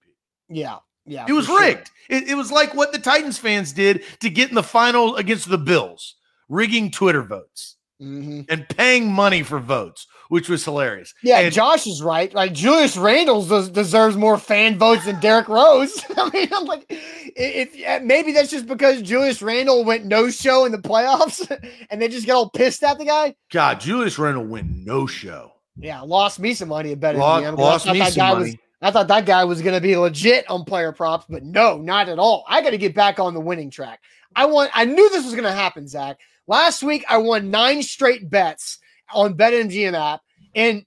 [0.49, 0.77] Yeah.
[1.05, 1.26] Yeah.
[1.27, 1.89] It was rigged.
[2.09, 2.18] Sure.
[2.18, 5.49] It, it, was like what the Titans fans did to get in the final against
[5.49, 6.15] the Bills,
[6.47, 8.41] rigging Twitter votes mm-hmm.
[8.49, 11.14] and paying money for votes, which was hilarious.
[11.22, 12.34] Yeah, and, Josh is right.
[12.34, 16.03] Like Julius Randle des- deserves more fan votes than Derrick Rose.
[16.18, 20.72] I mean, I'm like, if, maybe that's just because Julius Randle went no show in
[20.72, 21.49] the playoffs,
[21.90, 23.36] and they just get all pissed at the guy.
[23.52, 25.53] God, Julius Randle went no show.
[25.78, 26.91] Yeah, lost me some money.
[26.91, 28.52] I bet lost, lost me some money.
[28.52, 31.78] Was, I thought that guy was going to be legit on player props, but no,
[31.78, 32.44] not at all.
[32.48, 34.02] I got to get back on the winning track.
[34.36, 34.72] I want.
[34.73, 36.19] I knew this was going to happen, Zach.
[36.47, 38.80] Last week, I won nine straight bets
[39.13, 40.22] on BetMGM app.
[40.55, 40.85] And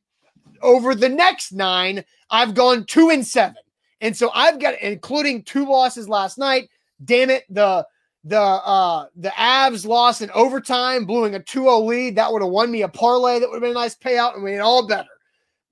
[0.62, 3.56] over the next nine, I've gone two and seven.
[4.00, 6.68] And so I've got, including two losses last night.
[7.04, 7.44] Damn it.
[7.48, 7.86] The,
[8.24, 12.16] the, uh, the Avs lost in overtime, blowing a 2 0 lead.
[12.16, 13.38] That would have won me a parlay.
[13.38, 15.08] That would have been a nice payout and made it all better.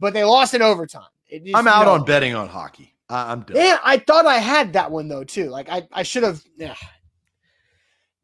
[0.01, 1.05] But they lost in overtime.
[1.31, 2.95] Just, I'm out know, on betting on hockey.
[3.09, 3.57] I, am done.
[3.57, 5.49] Yeah, I thought I had that one though too.
[5.49, 6.43] Like I, I should have.
[6.57, 6.75] Yeah,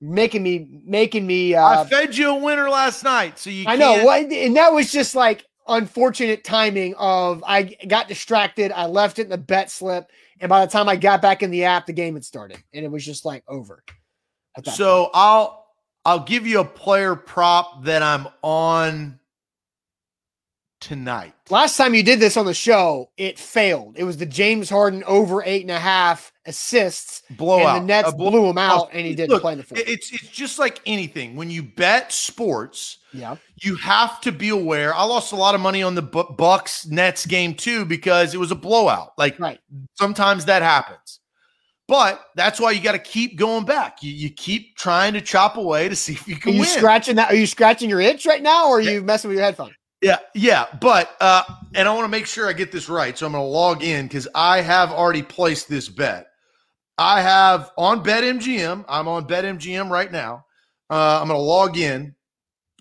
[0.00, 3.76] making me making me uh, I fed you a winner last night, so you I
[3.76, 9.18] know what and that was just like unfortunate timing of I got distracted, I left
[9.18, 10.10] it in the bet slip,
[10.40, 12.84] and by the time I got back in the app, the game had started and
[12.84, 13.82] it was just like over.
[14.74, 15.10] So point.
[15.14, 15.66] I'll
[16.04, 19.18] I'll give you a player prop that I'm on
[20.80, 21.34] tonight.
[21.50, 23.96] Last time you did this on the show, it failed.
[23.98, 27.80] It was the James Harden over eight and a half assists blowout.
[27.80, 29.82] the Nets blow, blew him out, and he didn't look, play the fourth.
[29.86, 31.36] It's it's just like anything.
[31.36, 34.94] When you bet sports, yeah, you have to be aware.
[34.94, 38.50] I lost a lot of money on the Bucks Nets game too because it was
[38.50, 39.12] a blowout.
[39.16, 39.60] Like right.
[39.94, 41.20] sometimes that happens.
[41.86, 44.02] But that's why you got to keep going back.
[44.02, 46.68] You, you keep trying to chop away to see if you can are you win.
[46.68, 47.32] Scratching that?
[47.32, 48.90] Are you scratching your itch right now, or are yeah.
[48.92, 49.74] you messing with your headphone?
[50.00, 51.42] Yeah, yeah, but uh,
[51.74, 53.82] and I want to make sure I get this right, so I'm going to log
[53.82, 56.27] in because I have already placed this bet.
[56.98, 58.84] I have on BetMGM.
[58.88, 60.44] I'm on BetMGM right now.
[60.90, 62.14] Uh, I'm going to log in,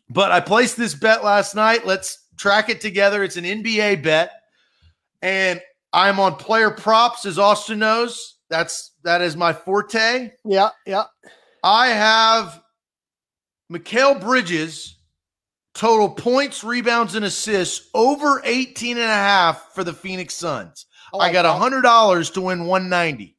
[0.10, 1.85] but I placed this bet last night.
[1.85, 3.23] Let's track it together.
[3.23, 4.31] It's an NBA bet,
[5.22, 5.61] and
[5.94, 8.39] I'm on player props, as Austin knows.
[8.49, 10.31] That's that is my forte.
[10.45, 11.03] Yeah, yeah.
[11.64, 12.64] I have
[13.72, 14.98] Mikal Bridges
[15.73, 20.88] total points, rebounds, and assists over 18 and a half for the Phoenix Suns.
[21.14, 23.36] I, like I got a hundred dollars to win 190.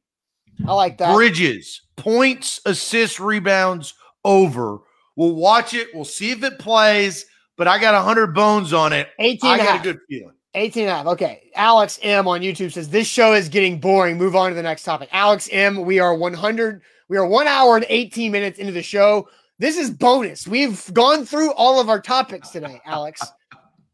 [0.67, 1.13] I like that.
[1.15, 4.79] Bridges, points, assists, rebounds over.
[5.15, 5.89] We'll watch it.
[5.93, 7.25] We'll see if it plays,
[7.57, 9.09] but I got a hundred bones on it.
[9.19, 9.81] 18 I got half.
[9.81, 10.33] a good feeling.
[10.55, 11.05] 18 and a half.
[11.07, 11.49] Okay.
[11.55, 14.17] Alex M on YouTube says this show is getting boring.
[14.17, 15.09] Move on to the next topic.
[15.11, 16.81] Alex M, we are 100.
[17.07, 19.27] We are one hour and 18 minutes into the show.
[19.57, 20.47] This is bonus.
[20.47, 23.21] We've gone through all of our topics today, Alex.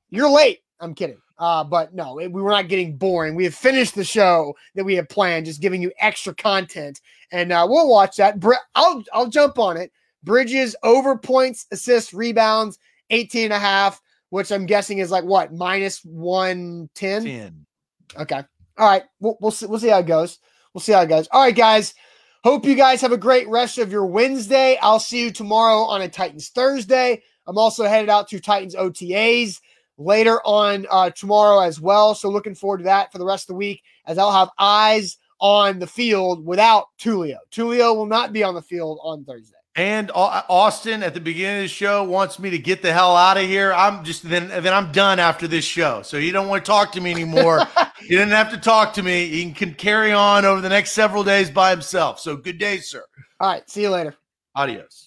[0.09, 0.59] You're late.
[0.79, 1.17] I'm kidding.
[1.37, 3.35] Uh, but no, it, we were not getting boring.
[3.35, 7.01] We have finished the show that we had planned, just giving you extra content,
[7.31, 8.39] and uh, we'll watch that.
[8.39, 9.91] Br- I'll I'll jump on it.
[10.23, 12.79] Bridges over points, assists, rebounds,
[13.09, 17.25] 18 and a half, which I'm guessing is like what minus 110.
[17.25, 17.65] 10.
[18.17, 18.43] Okay.
[18.77, 19.03] All right.
[19.19, 19.65] We'll, we'll see.
[19.65, 20.39] We'll see how it goes.
[20.73, 21.27] We'll see how it goes.
[21.31, 21.93] All right, guys.
[22.43, 24.77] Hope you guys have a great rest of your Wednesday.
[24.79, 27.23] I'll see you tomorrow on a Titans Thursday.
[27.47, 29.59] I'm also headed out to Titans OTAs
[29.97, 32.15] later on uh, tomorrow as well.
[32.15, 35.17] So looking forward to that for the rest of the week as I'll have eyes
[35.39, 37.37] on the field without Tulio.
[37.51, 39.55] Tulio will not be on the field on Thursday.
[39.77, 43.35] And Austin at the beginning of the show wants me to get the hell out
[43.35, 43.73] of here.
[43.73, 46.01] I'm just then then I'm done after this show.
[46.01, 47.61] So you don't want to talk to me anymore.
[47.99, 49.27] he didn't have to talk to me.
[49.27, 52.21] He can carry on over the next several days by himself.
[52.21, 53.03] So good day, sir.
[53.41, 53.69] All right.
[53.69, 54.15] See you later.
[54.55, 55.04] Adios.